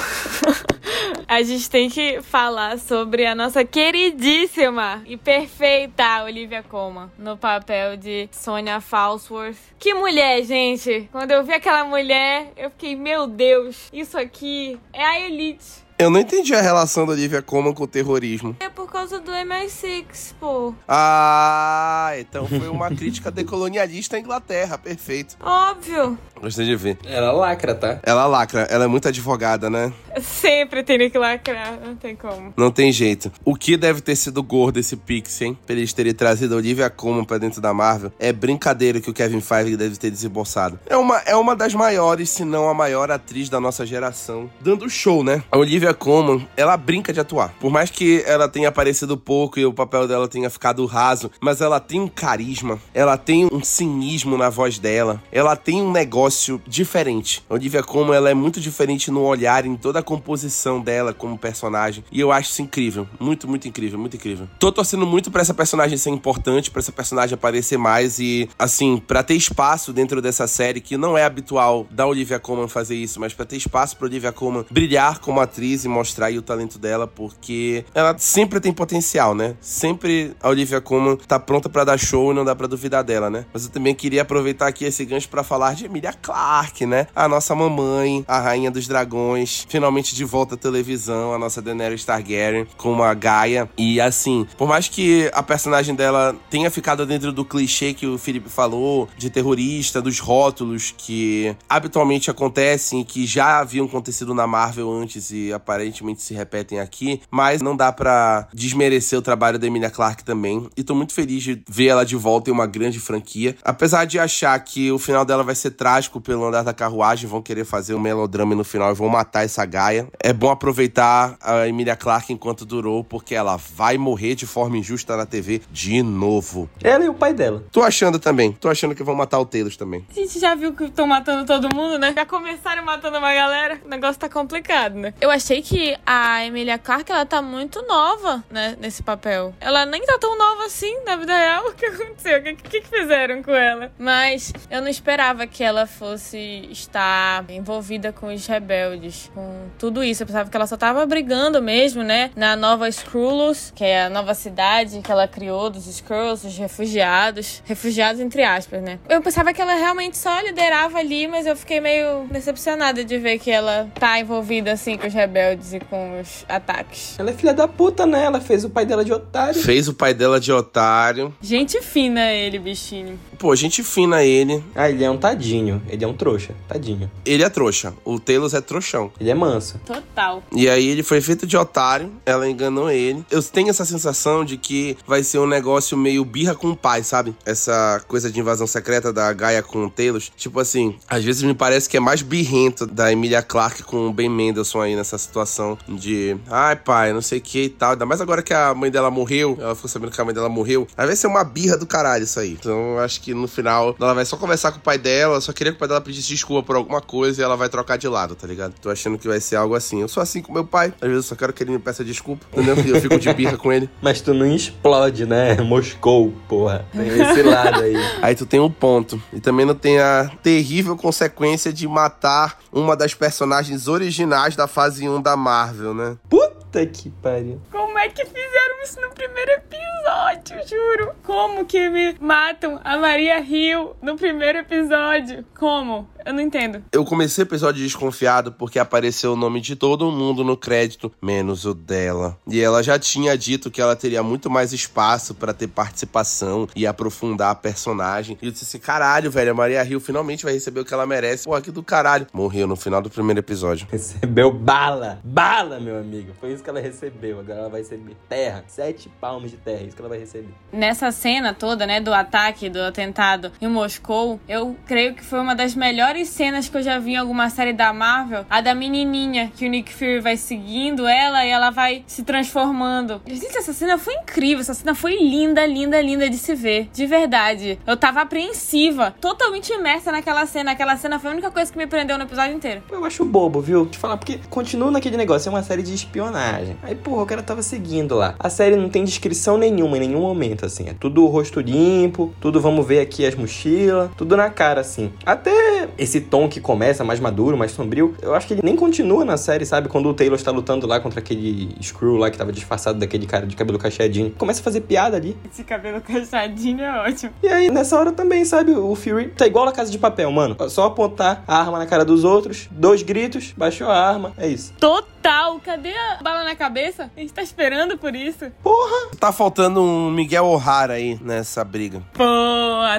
a 1.29 1.43
gente 1.43 1.69
tem 1.69 1.91
que 1.91 2.23
falar 2.23 2.79
sobre 2.79 3.23
a 3.23 3.35
nossa 3.35 3.63
queridíssima 3.63 5.03
e 5.05 5.15
perfeita 5.15 6.23
Olivia 6.23 6.63
Colman 6.63 7.11
no 7.19 7.37
papel 7.37 7.95
de 7.95 8.27
Sonia 8.31 8.81
Falsworth. 8.81 9.59
Que 9.77 9.93
mulher, 9.93 10.43
gente! 10.43 11.07
Quando 11.11 11.29
eu 11.29 11.43
vi 11.43 11.53
aquela 11.53 11.83
mulher, 11.83 12.51
eu 12.57 12.71
fiquei, 12.71 12.95
meu 12.95 13.27
Deus, 13.27 13.89
isso 13.93 14.17
aqui 14.17 14.79
é 14.91 15.05
a 15.05 15.19
elite. 15.19 15.87
Eu 16.01 16.09
não 16.09 16.17
entendi 16.21 16.55
a 16.55 16.61
relação 16.61 17.05
da 17.05 17.11
Olivia 17.11 17.41
Colman 17.41 17.73
com 17.73 17.83
o 17.83 17.87
terrorismo. 17.87 18.55
É 18.61 18.69
por 18.69 18.89
causa 18.89 19.19
do 19.19 19.33
MI6, 19.33 20.33
pô. 20.39 20.73
Ah, 20.87 22.13
então 22.17 22.47
foi 22.47 22.69
uma 22.69 22.87
crítica 22.89 23.29
decolonialista 23.29 24.15
à 24.15 24.19
Inglaterra, 24.19 24.77
perfeito. 24.77 25.35
Óbvio. 25.41 26.17
Gostei 26.41 26.65
de 26.65 26.75
ver. 26.77 26.97
Ela 27.03 27.33
lacra, 27.33 27.75
tá? 27.75 27.99
Ela 28.03 28.25
lacra, 28.27 28.61
ela 28.69 28.85
é 28.85 28.87
muito 28.87 29.09
advogada, 29.09 29.69
né? 29.69 29.91
Sempre 30.21 30.83
tem 30.83 31.09
que 31.09 31.17
lacrar, 31.17 31.77
não 31.85 31.93
tem 31.97 32.15
como. 32.15 32.53
Não 32.55 32.71
tem 32.71 32.93
jeito. 32.93 33.29
O 33.43 33.53
que 33.53 33.75
deve 33.75 33.99
ter 33.99 34.15
sido 34.15 34.41
gordo 34.41 34.79
esse 34.79 34.95
Pix, 34.95 35.41
hein? 35.41 35.57
Pra 35.65 35.75
eles 35.75 35.91
terem 35.91 36.13
trazido 36.13 36.53
a 36.53 36.57
Olivia 36.57 36.89
Colman 36.89 37.25
pra 37.25 37.37
dentro 37.37 37.59
da 37.59 37.73
Marvel. 37.73 38.09
É 38.17 38.31
brincadeira 38.31 39.01
que 39.01 39.09
o 39.09 39.13
Kevin 39.13 39.41
Feige 39.41 39.75
deve 39.75 39.97
ter 39.97 40.09
desembolsado. 40.09 40.79
É 40.85 40.95
uma, 40.95 41.17
é 41.25 41.35
uma 41.35 41.57
das 41.57 41.73
maiores, 41.73 42.29
se 42.29 42.45
não 42.45 42.69
a 42.69 42.73
maior 42.73 43.11
atriz 43.11 43.49
da 43.49 43.59
nossa 43.59 43.85
geração. 43.85 44.49
Dando 44.61 44.89
show, 44.89 45.25
né? 45.25 45.43
A 45.51 45.57
Olivia 45.57 45.88
Colman, 45.93 46.47
ela 46.55 46.75
brinca 46.77 47.13
de 47.13 47.19
atuar. 47.19 47.53
Por 47.59 47.71
mais 47.71 47.89
que 47.89 48.23
ela 48.25 48.47
tenha 48.47 48.69
aparecido 48.69 49.17
pouco 49.17 49.59
e 49.59 49.65
o 49.65 49.73
papel 49.73 50.07
dela 50.07 50.27
tenha 50.27 50.49
ficado 50.49 50.85
raso, 50.85 51.31
mas 51.39 51.61
ela 51.61 51.79
tem 51.79 51.99
um 51.99 52.07
carisma, 52.07 52.79
ela 52.93 53.17
tem 53.17 53.47
um 53.51 53.63
cinismo 53.63 54.37
na 54.37 54.49
voz 54.49 54.79
dela, 54.79 55.21
ela 55.31 55.55
tem 55.55 55.81
um 55.81 55.91
negócio 55.91 56.61
diferente. 56.67 57.43
A 57.49 57.53
Olivia 57.53 57.83
Colman, 57.83 58.15
ela 58.15 58.29
é 58.29 58.33
muito 58.33 58.59
diferente 58.59 59.11
no 59.11 59.21
olhar, 59.21 59.65
em 59.65 59.75
toda 59.75 59.99
a 59.99 60.03
composição 60.03 60.81
dela 60.81 61.13
como 61.13 61.37
personagem. 61.37 62.03
E 62.11 62.19
eu 62.19 62.31
acho 62.31 62.51
isso 62.51 62.61
incrível. 62.61 63.07
Muito, 63.19 63.47
muito 63.47 63.67
incrível, 63.67 63.99
muito 63.99 64.15
incrível. 64.15 64.47
Tô 64.59 64.71
torcendo 64.71 65.05
muito 65.05 65.31
pra 65.31 65.41
essa 65.41 65.53
personagem 65.53 65.97
ser 65.97 66.09
importante, 66.09 66.71
pra 66.71 66.79
essa 66.79 66.91
personagem 66.91 67.33
aparecer 67.33 67.77
mais 67.77 68.19
e, 68.19 68.49
assim, 68.57 69.01
pra 69.05 69.23
ter 69.23 69.35
espaço 69.35 69.93
dentro 69.93 70.21
dessa 70.21 70.47
série, 70.47 70.81
que 70.81 70.97
não 70.97 71.17
é 71.17 71.23
habitual 71.23 71.87
da 71.91 72.05
Olivia 72.05 72.39
Colman 72.39 72.67
fazer 72.67 72.95
isso, 72.95 73.19
mas 73.19 73.33
pra 73.33 73.45
ter 73.45 73.57
espaço 73.57 73.97
pra 73.97 74.07
Olivia 74.07 74.31
Colman 74.31 74.65
brilhar 74.69 75.19
como 75.19 75.39
atriz 75.39 75.78
e 75.85 75.87
mostrar 75.87 76.27
aí 76.27 76.37
o 76.37 76.41
talento 76.41 76.77
dela, 76.77 77.07
porque 77.07 77.85
ela 77.93 78.17
sempre 78.17 78.59
tem 78.59 78.71
potencial, 78.71 79.33
né? 79.35 79.55
Sempre 79.61 80.35
a 80.41 80.49
Olivia 80.49 80.81
Colman 80.81 81.15
tá 81.15 81.39
pronta 81.39 81.69
pra 81.69 81.83
dar 81.83 81.97
show 81.97 82.31
e 82.31 82.35
não 82.35 82.45
dá 82.45 82.55
pra 82.55 82.67
duvidar 82.67 83.03
dela, 83.03 83.29
né? 83.29 83.45
Mas 83.53 83.65
eu 83.65 83.71
também 83.71 83.93
queria 83.95 84.21
aproveitar 84.21 84.67
aqui 84.67 84.85
esse 84.85 85.05
gancho 85.05 85.29
pra 85.29 85.43
falar 85.43 85.75
de 85.75 85.85
Emilia 85.85 86.13
Clarke, 86.13 86.85
né? 86.85 87.07
A 87.15 87.27
nossa 87.27 87.53
mamãe, 87.55 88.23
a 88.27 88.39
rainha 88.39 88.71
dos 88.71 88.87
dragões, 88.87 89.65
finalmente 89.69 90.15
de 90.15 90.25
volta 90.25 90.55
à 90.55 90.57
televisão, 90.57 91.33
a 91.33 91.37
nossa 91.37 91.61
Daenerys 91.61 92.05
Targaryen 92.05 92.67
com 92.77 93.01
a 93.03 93.13
Gaia. 93.13 93.69
E 93.77 93.99
assim, 93.99 94.47
por 94.57 94.67
mais 94.67 94.87
que 94.87 95.29
a 95.33 95.43
personagem 95.43 95.95
dela 95.95 96.35
tenha 96.49 96.69
ficado 96.71 97.05
dentro 97.05 97.31
do 97.31 97.45
clichê 97.45 97.93
que 97.93 98.07
o 98.07 98.17
Felipe 98.17 98.49
falou, 98.49 99.07
de 99.17 99.29
terrorista, 99.29 100.01
dos 100.01 100.19
rótulos 100.19 100.93
que 100.97 101.55
habitualmente 101.67 102.29
acontecem 102.29 103.01
e 103.01 103.05
que 103.05 103.25
já 103.25 103.59
haviam 103.59 103.85
acontecido 103.85 104.33
na 104.33 104.47
Marvel 104.47 104.91
antes 104.91 105.31
e 105.31 105.51
aparentemente 105.69 106.23
se 106.23 106.33
repetem 106.33 106.79
aqui, 106.79 107.21
mas 107.29 107.61
não 107.61 107.75
dá 107.75 107.91
para 107.91 108.47
desmerecer 108.53 109.19
o 109.19 109.21
trabalho 109.21 109.59
da 109.59 109.67
Emilia 109.67 109.91
Clarke 109.91 110.23
também. 110.23 110.67
E 110.75 110.83
tô 110.83 110.95
muito 110.95 111.13
feliz 111.13 111.43
de 111.43 111.61
ver 111.69 111.87
ela 111.87 112.03
de 112.03 112.15
volta 112.15 112.49
em 112.49 112.53
uma 112.53 112.65
grande 112.65 112.99
franquia. 112.99 113.55
Apesar 113.63 114.05
de 114.05 114.17
achar 114.17 114.59
que 114.59 114.91
o 114.91 114.97
final 114.97 115.23
dela 115.23 115.43
vai 115.43 115.53
ser 115.53 115.71
trágico 115.71 116.19
pelo 116.19 116.45
andar 116.47 116.63
da 116.63 116.73
carruagem, 116.73 117.29
vão 117.29 117.41
querer 117.41 117.65
fazer 117.65 117.93
um 117.93 117.99
melodrama 117.99 118.53
e 118.53 118.57
no 118.57 118.63
final 118.63 118.93
vão 118.95 119.07
matar 119.09 119.45
essa 119.45 119.63
Gaia. 119.65 120.07
É 120.19 120.33
bom 120.33 120.49
aproveitar 120.49 121.37
a 121.39 121.67
Emilia 121.67 121.95
Clarke 121.95 122.33
enquanto 122.33 122.65
durou, 122.65 123.03
porque 123.03 123.35
ela 123.35 123.55
vai 123.55 123.97
morrer 123.97 124.33
de 124.33 124.47
forma 124.47 124.77
injusta 124.77 125.15
na 125.15 125.25
TV 125.25 125.61
de 125.71 126.01
novo. 126.01 126.67
Ela 126.83 127.05
e 127.05 127.09
o 127.09 127.13
pai 127.13 127.33
dela. 127.33 127.63
Tô 127.71 127.83
achando 127.83 128.17
também. 128.17 128.51
Tô 128.53 128.69
achando 128.69 128.95
que 128.95 129.03
vão 129.03 129.13
matar 129.13 129.39
o 129.39 129.45
Taylor 129.45 129.75
também. 129.75 130.03
A 130.09 130.13
gente 130.13 130.39
já 130.39 130.55
viu 130.55 130.73
que 130.73 130.85
estão 130.85 131.05
matando 131.05 131.45
todo 131.45 131.73
mundo, 131.73 131.99
né? 131.99 132.13
Já 132.15 132.25
começaram 132.25 132.83
matando 132.83 133.19
uma 133.19 133.33
galera. 133.33 133.79
O 133.85 133.89
negócio 133.89 134.19
tá 134.19 134.27
complicado, 134.27 134.95
né? 134.95 135.13
Eu 135.21 135.29
achei 135.29 135.58
que 135.61 135.97
a 136.05 136.45
Emilia 136.45 136.77
Clarke, 136.77 137.11
ela 137.11 137.25
tá 137.25 137.41
muito 137.41 137.81
nova, 137.87 138.43
né? 138.49 138.75
Nesse 138.79 139.03
papel. 139.03 139.53
Ela 139.59 139.85
nem 139.85 140.01
tá 140.03 140.17
tão 140.19 140.37
nova 140.37 140.65
assim 140.65 141.03
na 141.05 141.15
vida 141.15 141.35
real. 141.35 141.69
O 141.69 141.73
que 141.79 141.85
aconteceu? 141.85 142.39
O 142.39 142.43
que, 142.43 142.55
que, 142.55 142.81
fizeram 142.81 143.41
com 143.41 143.53
ela? 143.53 143.91
Mas 143.97 144.51
eu 144.69 144.81
não 144.81 144.89
esperava 144.89 145.47
que 145.47 145.63
ela 145.63 145.85
fosse 145.85 146.67
estar 146.71 147.45
envolvida 147.49 148.11
com 148.11 148.33
os 148.33 148.45
rebeldes, 148.45 149.31
com 149.33 149.69
tudo 149.77 150.03
isso. 150.03 150.23
Eu 150.23 150.27
pensava 150.27 150.49
que 150.49 150.57
ela 150.57 150.67
só 150.67 150.75
tava 150.75 151.05
brigando 151.05 151.61
mesmo, 151.61 152.03
né? 152.03 152.31
Na 152.35 152.55
nova 152.55 152.89
Skrullos, 152.89 153.71
que 153.75 153.83
é 153.83 154.03
a 154.05 154.09
nova 154.09 154.33
cidade 154.33 154.99
que 155.01 155.11
ela 155.11 155.27
criou 155.27 155.69
dos 155.69 155.87
Skrulls, 155.87 156.43
os 156.43 156.57
refugiados. 156.57 157.61
Refugiados 157.65 158.19
entre 158.19 158.43
aspas, 158.43 158.81
né? 158.81 158.99
Eu 159.07 159.21
pensava 159.21 159.53
que 159.53 159.61
ela 159.61 159.75
realmente 159.75 160.17
só 160.17 160.39
liderava 160.41 160.97
ali, 160.97 161.27
mas 161.27 161.45
eu 161.45 161.55
fiquei 161.55 161.79
meio 161.79 162.25
decepcionada 162.31 163.05
de 163.05 163.17
ver 163.17 163.39
que 163.39 163.51
ela 163.51 163.89
tá 163.99 164.19
envolvida 164.19 164.71
assim 164.71 164.97
com 164.97 165.07
os 165.07 165.13
rebeldes 165.13 165.48
rebeldes 165.49 165.73
e 165.73 165.79
com 165.79 166.19
os 166.19 166.45
ataques. 166.47 167.15
Ela 167.17 167.31
é 167.31 167.33
filha 167.33 167.53
da 167.53 167.67
puta, 167.67 168.05
né? 168.05 168.25
Ela 168.25 168.41
fez 168.41 168.63
o 168.63 168.69
pai 168.69 168.85
dela 168.85 169.03
de 169.03 169.11
otário. 169.11 169.61
Fez 169.61 169.87
o 169.87 169.93
pai 169.93 170.13
dela 170.13 170.39
de 170.39 170.51
otário. 170.51 171.33
Gente 171.41 171.81
fina 171.81 172.31
ele, 172.31 172.59
bichinho. 172.59 173.19
Pô, 173.37 173.55
gente 173.55 173.83
fina 173.83 174.23
ele. 174.23 174.63
Ah, 174.75 174.89
ele 174.89 175.03
é 175.03 175.09
um 175.09 175.17
tadinho. 175.17 175.81
Ele 175.87 176.03
é 176.03 176.07
um 176.07 176.13
trouxa. 176.13 176.53
Tadinho. 176.67 177.09
Ele 177.25 177.43
é 177.43 177.49
trouxa. 177.49 177.93
O 178.03 178.19
Taylor 178.19 178.49
é 178.53 178.61
trouxão. 178.61 179.11
Ele 179.19 179.29
é 179.29 179.35
manso. 179.35 179.79
Total. 179.85 180.43
E 180.51 180.69
aí 180.69 180.87
ele 180.87 181.03
foi 181.03 181.21
feito 181.21 181.47
de 181.47 181.57
otário, 181.57 182.11
ela 182.25 182.49
enganou 182.49 182.91
ele. 182.91 183.25
Eu 183.31 183.41
tenho 183.41 183.69
essa 183.69 183.85
sensação 183.85 184.43
de 184.43 184.57
que 184.57 184.97
vai 185.07 185.23
ser 185.23 185.39
um 185.39 185.47
negócio 185.47 185.97
meio 185.97 186.23
birra 186.25 186.55
com 186.55 186.69
o 186.69 186.75
pai, 186.75 187.03
sabe? 187.03 187.35
Essa 187.45 188.03
coisa 188.07 188.31
de 188.31 188.39
invasão 188.39 188.67
secreta 188.67 189.11
da 189.13 189.31
Gaia 189.33 189.63
com 189.63 189.85
o 189.85 189.89
Taylor. 189.89 190.21
Tipo 190.35 190.59
assim, 190.59 190.95
às 191.07 191.23
vezes 191.23 191.43
me 191.43 191.53
parece 191.53 191.87
que 191.89 191.97
é 191.97 191.99
mais 191.99 192.21
birrento 192.21 192.85
da 192.85 193.11
Emilia 193.11 193.41
Clarke 193.41 193.83
com 193.83 194.07
o 194.07 194.13
Ben 194.13 194.29
Mendelssohn 194.29 194.81
aí 194.81 194.95
nessa 194.95 195.17
situação 195.29 195.77
de 195.87 196.35
ai 196.49 196.75
pai, 196.75 197.13
não 197.13 197.21
sei 197.21 197.39
o 197.39 197.41
que 197.41 197.63
e 197.63 197.69
tal. 197.69 197.91
Ainda 197.91 198.05
mais 198.05 198.19
agora 198.21 198.41
que 198.41 198.53
a 198.53 198.73
mãe 198.73 198.91
dela 198.91 199.09
morreu, 199.09 199.57
ela 199.59 199.75
ficou 199.75 199.89
sabendo 199.89 200.11
que 200.11 200.19
a 200.19 200.25
mãe 200.25 200.33
dela 200.33 200.49
morreu. 200.49 200.87
Aí 200.97 201.05
vai 201.05 201.15
ser 201.15 201.27
uma 201.27 201.43
birra 201.43 201.77
do 201.77 201.85
caralho 201.85 202.23
isso 202.23 202.39
aí. 202.39 202.53
Então 202.59 202.93
eu 202.93 202.99
acho 202.99 203.21
que 203.21 203.33
no 203.33 203.47
final 203.47 203.95
ela 203.99 204.13
vai 204.13 204.25
só 204.25 204.35
conversar 204.35 204.71
com 204.71 204.79
o 204.79 204.81
pai 204.81 204.97
dela, 204.97 205.39
só 205.39 205.53
queria 205.53 205.71
que 205.71 205.77
o 205.77 205.79
pai 205.79 205.87
dela 205.87 206.01
pedisse 206.01 206.27
desculpa 206.27 206.65
por 206.65 206.75
alguma 206.75 207.01
coisa 207.01 207.41
e 207.41 207.43
ela 207.43 207.55
vai 207.55 207.69
trocar 207.69 207.97
de 207.97 208.07
lado, 208.07 208.35
tá 208.35 208.47
ligado? 208.47 208.73
Tô 208.81 208.89
achando 208.89 209.17
que 209.17 209.27
vai 209.27 209.39
ser 209.39 209.55
algo 209.55 209.75
assim. 209.75 210.01
Eu 210.01 210.07
sou 210.07 210.21
assim 210.21 210.41
com 210.41 210.51
meu 210.51 210.65
pai, 210.65 210.93
às 210.99 211.07
vezes 211.07 211.25
eu 211.25 211.29
só 211.29 211.35
quero 211.35 211.53
que 211.53 211.63
ele 211.63 211.71
me 211.71 211.79
peça 211.79 212.03
desculpa, 212.03 212.45
entendeu? 212.51 212.75
Eu 212.75 213.01
fico 213.01 213.19
de 213.19 213.33
birra 213.33 213.57
com 213.57 213.71
ele. 213.71 213.89
Mas 214.01 214.21
tu 214.21 214.33
não 214.33 214.45
explode, 214.45 215.25
né? 215.25 215.55
Moscou, 215.61 216.33
porra. 216.47 216.85
Tem 216.91 217.07
esse 217.07 217.43
lado 217.43 217.81
aí. 217.81 217.95
Aí 218.21 218.35
tu 218.35 218.45
tem 218.45 218.59
um 218.59 218.69
ponto. 218.69 219.21
E 219.31 219.39
também 219.39 219.65
não 219.65 219.75
tem 219.75 219.99
a 219.99 220.31
terrível 220.41 220.95
consequência 220.95 221.71
de 221.71 221.87
matar 221.87 222.59
uma 222.71 222.95
das 222.95 223.13
personagens 223.13 223.87
originais 223.87 224.55
da 224.55 224.67
fase 224.67 225.07
1 225.07 225.18
da 225.21 225.35
Marvel, 225.35 225.93
né? 225.93 226.17
Puta 226.29 226.58
que 226.71 227.09
pariu. 227.09 227.59
Como 227.71 227.97
é 227.97 228.09
que 228.09 228.23
fizeram 228.23 228.83
isso 228.83 229.01
no 229.01 229.09
primeiro 229.09 229.51
episódio, 229.51 230.67
juro? 230.67 231.15
Como 231.23 231.65
que 231.65 231.89
me 231.89 232.15
matam 232.19 232.79
a 232.83 232.97
Maria 232.97 233.39
Hill 233.39 233.95
no 234.01 234.15
primeiro 234.15 234.59
episódio? 234.59 235.43
Como? 235.57 236.07
Eu 236.25 236.33
não 236.33 236.41
entendo. 236.41 236.83
Eu 236.91 237.03
comecei 237.03 237.43
o 237.43 237.47
episódio 237.47 237.81
desconfiado 237.81 238.51
porque 238.51 238.77
apareceu 238.77 239.33
o 239.33 239.35
nome 239.35 239.61
de 239.61 239.75
todo 239.75 240.11
mundo 240.11 240.43
no 240.43 240.55
crédito, 240.55 241.11
menos 241.21 241.65
o 241.65 241.73
dela. 241.73 242.37
E 242.47 242.61
ela 242.61 242.83
já 242.83 242.99
tinha 242.99 243.37
dito 243.37 243.71
que 243.71 243.81
ela 243.81 243.95
teria 243.95 244.21
muito 244.21 244.49
mais 244.49 244.71
espaço 244.73 245.33
pra 245.33 245.53
ter 245.53 245.67
participação 245.67 246.67
e 246.75 246.85
aprofundar 246.85 247.51
a 247.51 247.55
personagem. 247.55 248.37
E 248.41 248.45
eu 248.45 248.51
disse 248.51 248.65
assim: 248.65 248.79
caralho, 248.79 249.31
velho, 249.31 249.51
a 249.51 249.55
Maria 249.55 249.83
Hill 249.83 249.99
finalmente 249.99 250.43
vai 250.43 250.53
receber 250.53 250.81
o 250.81 250.85
que 250.85 250.93
ela 250.93 251.05
merece. 251.05 251.45
Pô, 251.45 251.55
aqui 251.55 251.71
do 251.71 251.81
caralho. 251.81 252.27
Morreu 252.33 252.67
no 252.67 252.75
final 252.75 253.01
do 253.01 253.09
primeiro 253.09 253.39
episódio. 253.39 253.87
Recebeu 253.89 254.51
bala. 254.51 255.19
Bala, 255.23 255.79
meu 255.79 255.97
amigo. 255.97 256.33
Foi 256.39 256.51
isso 256.59 256.63
que 256.63 256.69
ela 256.69 256.79
recebeu. 256.79 257.39
Agora 257.39 257.59
ela 257.59 257.69
vai 257.69 257.81
receber 257.81 258.15
terra. 258.27 258.63
Sete 258.67 259.09
palmos 259.19 259.51
de 259.51 259.57
terra. 259.57 259.83
Isso 259.83 259.95
que 259.95 260.01
ela 260.01 260.09
vai 260.09 260.19
receber. 260.19 260.49
Nessa 260.71 261.11
cena 261.11 261.53
toda, 261.53 261.87
né, 261.87 261.99
do 261.99 262.13
ataque, 262.13 262.69
do 262.69 262.81
atentado 262.81 263.51
em 263.61 263.67
Moscou, 263.67 264.39
eu 264.47 264.75
creio 264.85 265.15
que 265.15 265.23
foi 265.23 265.39
uma 265.39 265.55
das 265.55 265.73
melhores 265.73 266.27
cenas 266.29 266.67
que 266.67 266.77
eu 266.77 266.83
já 266.83 266.99
vi 266.99 267.13
em 267.13 267.17
alguma 267.17 267.49
série 267.49 267.73
da 267.73 267.91
Marvel. 267.93 268.45
A 268.49 268.61
da 268.61 268.75
menininha, 268.75 269.51
que 269.55 269.65
o 269.65 269.69
Nick 269.69 269.93
Fury 269.93 270.19
vai 270.19 270.37
seguindo 270.37 271.07
ela 271.07 271.45
e 271.45 271.49
ela 271.49 271.69
vai 271.69 272.03
se 272.05 272.23
transformando. 272.23 273.21
Gente, 273.25 273.57
essa 273.57 273.73
cena 273.73 273.97
foi 273.97 274.13
incrível. 274.15 274.59
Essa 274.61 274.73
cena 274.73 274.93
foi 274.93 275.15
linda, 275.15 275.65
linda, 275.65 276.01
linda 276.01 276.29
de 276.29 276.37
se 276.37 276.53
ver. 276.53 276.89
De 276.93 277.05
verdade. 277.05 277.79
Eu 277.87 277.95
tava 277.95 278.21
apreensiva, 278.21 279.15
totalmente 279.21 279.71
imersa 279.71 280.11
naquela 280.11 280.45
cena. 280.45 280.71
Aquela 280.71 280.97
cena 280.97 281.19
foi 281.19 281.29
a 281.29 281.33
única 281.33 281.51
coisa 281.51 281.71
que 281.71 281.77
me 281.77 281.87
prendeu 281.87 282.17
no 282.17 282.25
episódio 282.25 282.55
inteiro. 282.55 282.83
Eu 282.91 283.05
acho 283.05 283.23
bobo, 283.23 283.61
viu? 283.61 283.85
Te 283.85 283.97
falar, 283.97 284.17
porque 284.17 284.39
continua 284.49 284.91
naquele 284.91 285.15
negócio, 285.15 285.49
é 285.49 285.51
uma 285.51 285.63
série 285.63 285.81
de 285.81 285.93
espionagem. 285.93 286.48
Aí, 286.83 286.95
porra, 286.95 287.23
o 287.23 287.25
cara 287.25 287.41
tava 287.41 287.61
seguindo 287.61 288.15
lá. 288.15 288.35
A 288.39 288.49
série 288.49 288.75
não 288.75 288.89
tem 288.89 289.03
descrição 289.03 289.57
nenhuma 289.57 289.97
em 289.97 290.01
nenhum 290.01 290.21
momento, 290.21 290.65
assim. 290.65 290.87
É 290.87 290.93
tudo 290.93 291.25
rosto 291.27 291.59
limpo, 291.59 292.33
tudo 292.39 292.59
vamos 292.59 292.85
ver 292.85 292.99
aqui 292.99 293.25
as 293.25 293.35
mochilas, 293.35 294.09
tudo 294.17 294.35
na 294.35 294.49
cara, 294.49 294.81
assim. 294.81 295.11
Até 295.25 295.87
esse 295.97 296.21
tom 296.21 296.47
que 296.47 296.59
começa 296.59 297.03
mais 297.03 297.19
maduro, 297.19 297.57
mais 297.57 297.71
sombrio, 297.71 298.15
eu 298.21 298.33
acho 298.33 298.47
que 298.47 298.53
ele 298.53 298.61
nem 298.63 298.75
continua 298.75 299.25
na 299.25 299.37
série, 299.37 299.65
sabe? 299.65 299.89
Quando 299.89 300.09
o 300.09 300.13
Taylor 300.13 300.37
está 300.37 300.51
lutando 300.51 300.87
lá 300.87 300.99
contra 300.99 301.19
aquele 301.19 301.75
Screw 301.81 302.17
lá 302.17 302.29
que 302.29 302.37
tava 302.37 302.51
disfarçado 302.51 302.99
daquele 302.99 303.25
cara 303.25 303.45
de 303.45 303.55
cabelo 303.55 303.77
cacheadinho. 303.77 304.31
Começa 304.31 304.61
a 304.61 304.63
fazer 304.63 304.81
piada 304.81 305.17
ali. 305.17 305.37
Esse 305.51 305.63
cabelo 305.63 306.01
cacheadinho 306.01 306.81
é 306.81 307.07
ótimo. 307.07 307.31
E 307.43 307.47
aí, 307.47 307.69
nessa 307.69 307.97
hora 307.97 308.11
também, 308.11 308.45
sabe? 308.45 308.71
O 308.71 308.95
Fury 308.95 309.29
tá 309.29 309.45
igual 309.45 309.67
a 309.67 309.71
casa 309.71 309.91
de 309.91 309.97
papel, 309.97 310.31
mano. 310.31 310.55
Só 310.69 310.85
apontar 310.85 311.43
a 311.47 311.59
arma 311.59 311.77
na 311.77 311.85
cara 311.85 312.05
dos 312.05 312.23
outros, 312.23 312.67
dois 312.71 313.01
gritos, 313.03 313.53
baixou 313.55 313.87
a 313.87 313.97
arma, 313.97 314.33
é 314.37 314.47
isso. 314.47 314.73
Total! 314.79 315.59
Cadê 315.63 315.93
a 315.93 316.19
bala 316.39 316.43
na 316.43 316.55
cabeça? 316.55 317.11
A 317.15 317.19
gente 317.19 317.33
tá 317.33 317.41
esperando 317.41 317.97
por 317.97 318.15
isso. 318.15 318.51
Porra! 318.63 319.09
Tá 319.19 319.31
faltando 319.31 319.81
um 319.81 320.09
Miguel 320.09 320.45
O'Hara 320.45 320.93
aí 320.93 321.19
nessa 321.21 321.63
briga. 321.63 322.01
Pô, 322.13 322.23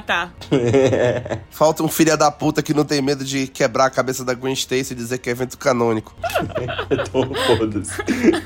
tá. 0.06 0.30
Falta 1.50 1.82
um 1.82 1.88
filho 1.88 2.16
da 2.16 2.30
puta 2.30 2.62
que 2.62 2.74
não 2.74 2.84
tem 2.84 3.00
medo 3.00 3.24
de 3.24 3.46
quebrar 3.46 3.86
a 3.86 3.90
cabeça 3.90 4.24
da 4.24 4.34
Gwen 4.34 4.52
Stacy 4.52 4.92
e 4.92 4.96
dizer 4.96 5.18
que 5.18 5.28
é 5.28 5.32
evento 5.32 5.56
canônico. 5.56 6.14
então, 6.90 7.30
foda-se. 7.46 7.92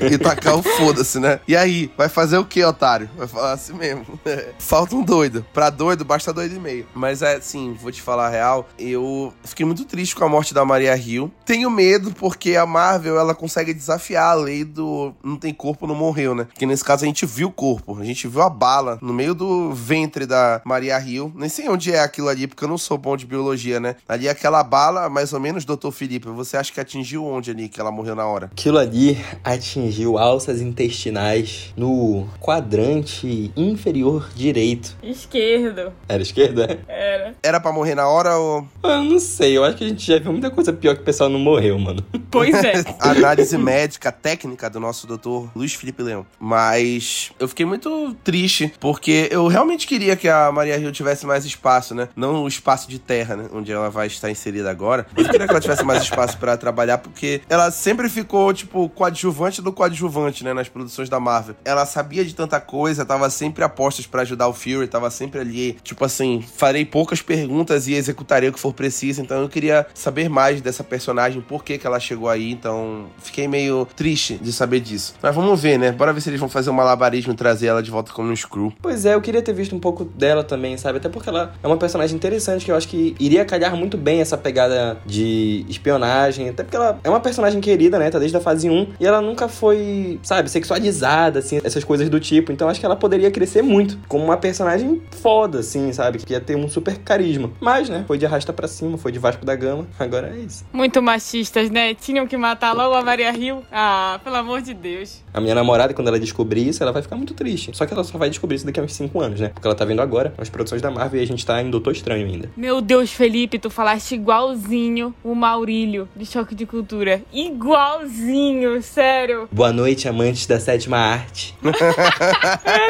E 0.01 0.19
tacar 0.19 0.57
o 0.57 0.63
foda-se, 0.63 1.19
né? 1.19 1.41
E 1.47 1.57
aí, 1.57 1.91
vai 1.97 2.09
fazer 2.09 2.39
o 2.39 2.45
que, 2.45 2.63
otário? 2.65 3.11
Vai 3.17 3.27
falar 3.27 3.53
assim 3.53 3.73
mesmo. 3.73 4.07
Falta 4.59 4.95
um 4.95 5.03
doido. 5.03 5.45
Pra 5.53 5.71
doido, 5.71 6.05
basta 6.05 6.33
doido 6.33 6.55
e 6.55 6.61
meio. 6.61 6.87
Mas 6.95 7.23
é 7.23 7.37
assim, 7.37 7.73
vou 7.75 7.91
te 7.91 8.01
falar 8.01 8.27
a 8.27 8.31
real, 8.31 8.69
eu 8.79 9.33
fiquei 9.43 9.67
muito 9.67 9.85
triste 9.85 10.15
com 10.15 10.25
a 10.25 10.29
morte 10.29 10.55
da 10.55 10.65
Maria 10.65 10.97
Hill. 10.97 11.33
Tenho 11.45 11.71
medo 11.71 12.13
porque 12.13 12.57
a 12.57 12.67
Marvel, 12.67 13.19
ela 13.19 13.35
consegue 13.35 13.75
desafiar 13.75 14.31
a 14.31 14.35
lei 14.35 14.65
do 14.65 14.84
não 15.23 15.37
tem 15.37 15.53
corpo, 15.53 15.87
não 15.87 15.94
morreu, 15.94 16.35
né? 16.35 16.47
Que 16.55 16.66
nesse 16.66 16.85
caso 16.85 17.05
a 17.05 17.07
gente 17.07 17.27
viu 17.27 17.49
o 17.49 17.53
corpo, 17.53 17.99
a 17.99 18.05
gente 18.05 18.27
viu 18.29 18.42
a 18.42 18.51
bala 18.51 18.99
no 19.01 19.12
meio 19.12 19.35
do 19.35 19.73
ventre 19.73 20.27
da 20.27 20.61
Maria 20.64 20.99
Hill. 21.01 21.33
Nem 21.35 21.49
sei 21.49 21.68
onde 21.68 21.92
é 21.92 22.01
aquilo 22.01 22.29
ali, 22.29 22.47
porque 22.47 22.64
eu 22.64 22.68
não 22.68 22.79
sou 22.79 22.99
bom 22.99 23.16
de 23.16 23.27
biologia, 23.27 23.81
né? 23.81 23.97
Ali 24.09 24.29
aquela 24.29 24.62
bala, 24.62 25.09
mais 25.09 25.33
ou 25.33 25.40
menos, 25.40 25.64
doutor 25.64 25.90
Felipe, 25.92 26.29
você 26.29 26.57
acha 26.57 26.73
que 26.73 26.81
atingiu 26.81 27.25
onde 27.25 27.51
ali 27.51 27.68
que 27.68 27.81
ela 27.81 27.90
morreu 27.90 28.14
na 28.14 28.27
hora? 28.27 28.51
Aquilo 28.53 28.79
ali 28.79 29.18
atingiu 29.42 30.18
alças 30.18 30.61
intestinais 30.61 31.73
no 31.77 32.27
quadrante 32.40 33.53
inferior 33.57 34.31
direito. 34.35 34.97
Esquerdo. 35.03 35.92
Era 36.09 36.23
esquerda? 36.23 36.79
Era. 36.88 37.35
Era 37.42 37.61
pra 37.61 37.73
morrer 37.73 37.94
na 37.94 38.09
hora 38.09 38.37
ou. 38.37 38.66
Eu 38.83 39.03
não 39.03 39.18
sei, 39.18 39.57
eu 39.57 39.64
acho 39.64 39.77
que 39.77 39.85
a 39.85 39.88
gente 39.88 40.05
já 40.07 40.18
viu 40.18 40.33
muita 40.33 40.51
coisa 40.51 40.73
pior 40.73 40.94
que 40.94 41.03
o 41.03 41.05
pessoal 41.05 41.29
não 41.29 41.38
morreu, 41.38 41.79
mano. 41.79 42.05
Pois 42.31 42.55
é. 42.55 42.85
Análise 43.01 43.57
médica, 43.57 44.11
técnica 44.11 44.68
do 44.75 44.81
nosso 44.81 45.07
doutor 45.07 45.49
Luiz 45.55 45.73
Felipe 45.75 46.03
Leão. 46.03 46.27
Mas 46.39 47.33
eu 47.39 47.49
fiquei 47.49 47.65
muito 47.65 48.15
triste, 48.23 48.73
porque 48.79 49.29
eu 49.31 49.47
realmente 49.47 49.87
queria 49.87 50.17
que 50.17 50.29
a 50.29 50.53
Maria 50.53 50.77
Hill 50.77 50.93
tivesse 50.93 51.25
mais 51.27 51.45
espaço, 51.45 51.95
né? 51.95 52.09
Não 52.15 52.45
o 52.45 52.49
espaço 52.49 52.89
de 52.89 52.99
terra, 52.99 53.37
né? 53.37 53.49
Onde 53.53 53.73
ela 53.73 53.89
vai 53.89 54.09
estar 54.09 54.31
inserida 54.31 54.71
agora. 54.71 55.07
Eu 55.17 55.25
queria 55.25 55.47
que 55.47 55.51
ela 55.51 55.61
tivesse 55.61 55.85
mais 55.85 56.03
espaço 56.03 56.37
pra 56.39 56.57
trabalhar, 56.57 56.99
porque 56.99 57.41
ela 57.49 57.71
sempre 57.71 58.09
ficou, 58.09 58.53
tipo, 58.53 58.89
coadjuvante 58.91 59.63
do 59.63 59.73
coadjuvante, 59.73 60.45
né? 60.45 60.53
Nas 60.53 60.69
produções 60.69 61.09
da 61.09 61.21
Marvel. 61.21 61.57
Ela 61.65 61.87
sabia 61.87 62.25
de 62.25 62.35
tanta 62.35 62.61
coisa, 62.61 63.05
tava 63.05 63.31
sempre 63.31 63.63
a 63.65 63.69
postos 63.69 64.07
pra 64.07 64.23
ajudar 64.23 64.49
o 64.49 64.53
Fury, 64.53 64.89
tava 64.89 65.11
sempre 65.11 65.41
ali, 65.41 65.79
tipo 65.83 66.05
assim, 66.05 66.45
farei 66.57 66.85
poucas 66.85 67.23
perguntas 67.23 67.87
e 67.87 67.95
executarei 67.95 68.49
o 68.49 68.53
que 68.53 68.61
for 68.61 68.73
preciso. 68.73 69.23
Então 69.23 69.41
eu 69.41 69.49
queria 69.49 69.87
saber 69.95 70.29
mais 70.29 70.61
dessa 70.61 70.83
personagem, 70.83 71.41
por 71.41 71.63
que 71.65 71.79
que 71.79 71.87
ela 71.87 72.01
chegou 72.01 72.29
aí. 72.29 72.51
Então 72.51 73.07
fiquei 73.23 73.47
meio 73.47 73.87
triste 73.95 74.35
de 74.35 74.53
saber 74.53 74.63
disso. 74.66 75.14
Mas 75.22 75.35
vamos 75.35 75.61
ver, 75.61 75.79
né? 75.79 75.92
Bora 75.92 76.12
ver 76.12 76.20
se 76.20 76.31
eles 76.31 76.40
vão 76.40 76.48
fazer 76.48 76.70
um 76.70 76.74
malabarismo 76.74 77.33
e 77.33 77.37
trazer 77.37 77.66
ela 77.66 77.83
de 77.83 77.90
volta 77.90 78.12
como 78.12 78.31
um 78.31 78.37
Screw. 78.37 78.72
Pois 78.81 79.07
é, 79.07 79.14
eu 79.14 79.20
queria 79.20 79.42
ter 79.42 79.53
visto 79.53 79.74
um 79.74 79.81
pouco 79.81 80.05
dela 80.05 80.42
também, 80.42 80.77
sabe? 80.77 80.98
Até 80.98 81.09
porque 81.09 81.29
ela 81.29 81.55
é 81.62 81.66
uma 81.66 81.77
personagem 81.77 82.16
interessante 82.16 82.64
que 82.64 82.70
eu 82.70 82.77
acho 82.77 82.88
que 82.88 83.14
iria 83.18 83.44
calhar 83.44 83.77
muito 83.77 83.96
bem 83.96 84.20
essa 84.20 84.37
pegada 84.37 84.98
de 85.07 85.64
espionagem. 85.68 86.48
Até 86.48 86.62
porque 86.62 86.77
ela 86.77 86.98
é 87.03 87.09
uma 87.09 87.20
personagem 87.20 87.61
querida, 87.61 87.98
né? 87.98 88.11
Tá 88.11 88.18
desde 88.18 88.37
a 88.37 88.40
fase 88.40 88.68
1. 88.68 88.94
E 89.00 89.07
ela 89.07 89.20
nunca 89.20 89.48
foi, 89.48 90.18
sabe, 90.22 90.50
sexualizada, 90.50 91.38
assim, 91.38 91.61
essas 91.62 91.85
coisas 91.85 92.09
do 92.09 92.20
tipo. 92.20 92.53
Então 92.53 92.68
acho 92.68 92.81
que 92.81 92.87
ela 92.87 92.96
poderia 92.96 93.31
crescer 93.31 93.62
muito 93.62 93.98
como 94.09 94.24
uma 94.24 94.37
personagem 94.37 95.03
foda, 95.22 95.61
assim, 95.61 95.92
sabe? 95.92 96.18
Que 96.18 96.33
ia 96.33 96.40
ter 96.40 96.57
um 96.57 96.68
super 96.68 96.98
carisma. 96.98 97.50
Mas, 97.61 97.88
né? 97.88 98.05
Foi 98.07 98.18
de 98.18 98.27
arrasta 98.27 98.53
pra 98.53 98.68
cima, 98.68 98.98
foi 98.98 99.12
de 99.12 99.18
Vasco 99.18 99.44
da 99.44 99.55
Gama. 99.55 99.87
Agora 99.98 100.33
é 100.35 100.38
isso. 100.40 100.64
Muito 100.72 101.03
machistas, 101.03 101.70
né? 101.70 101.94
Tinham 101.94 102.27
que 102.27 102.37
matar 102.37 102.72
logo 102.72 102.94
a 102.94 103.03
Maria 103.03 103.35
Hill. 103.37 103.62
Ah, 103.72 104.20
pelo 104.22 104.37
amor 104.37 104.54
de 104.61 104.75
Deus. 104.75 105.23
A 105.33 105.40
minha 105.40 105.55
namorada, 105.55 105.95
quando 105.95 106.09
ela 106.09 106.19
descobrir 106.19 106.69
isso, 106.69 106.83
ela 106.83 106.93
vai 106.93 107.03
ficar 107.03 107.17
muito 107.17 107.35
triste. 107.35 107.71
Só 107.75 107.87
que 107.87 107.93
ela 107.93 108.05
só 108.05 108.19
vai 108.19 108.29
descobrir 108.29 108.57
isso 108.57 108.67
daqui 108.67 108.81
a 108.81 108.83
uns 108.83 108.93
5 108.95 109.21
anos, 109.21 109.40
né? 109.40 109.49
Porque 109.49 109.67
ela 109.67 109.75
tá 109.75 109.85
vendo 109.85 110.01
agora 110.03 110.35
as 110.38 110.49
produções 110.49 110.83
da 110.83 110.90
Marvel 110.90 111.21
e 111.21 111.23
a 111.25 111.27
gente 111.27 111.45
tá 111.45 111.61
em 111.62 111.71
Doutor 111.71 111.93
Estranho 111.93 112.27
ainda. 112.27 112.51
Meu 112.57 112.81
Deus, 112.81 113.12
Felipe, 113.12 113.59
tu 113.59 113.71
falaste 113.71 114.14
igualzinho 114.14 115.14
o 115.23 115.35
Maurílio 115.35 116.09
de 116.17 116.27
Choque 116.27 116.55
de 116.55 116.67
Cultura. 116.67 117.23
Igualzinho, 117.33 118.83
sério. 118.83 119.49
Boa 119.51 119.73
noite, 119.73 120.09
amantes 120.09 120.47
da 120.47 120.59
sétima 120.61 120.99
arte. 120.99 121.55
Meu 121.62 121.73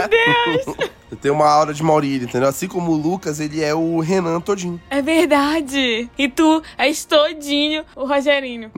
Deus. 0.09 0.91
Ele 1.15 1.21
tem 1.21 1.31
uma 1.31 1.49
aura 1.49 1.73
de 1.73 1.81
Maurílio, 1.83 2.27
entendeu? 2.27 2.49
Assim 2.49 2.67
como 2.67 2.91
o 2.91 2.97
Lucas, 2.97 3.39
ele 3.39 3.63
é 3.63 3.73
o 3.73 4.01
Renan 4.01 4.41
todinho. 4.41 4.81
É 4.91 5.01
verdade. 5.01 6.11
E 6.19 6.29
tu 6.29 6.61
és 6.77 7.05
todinho 7.05 7.85
o 7.95 8.05
Rogerinho. 8.05 8.73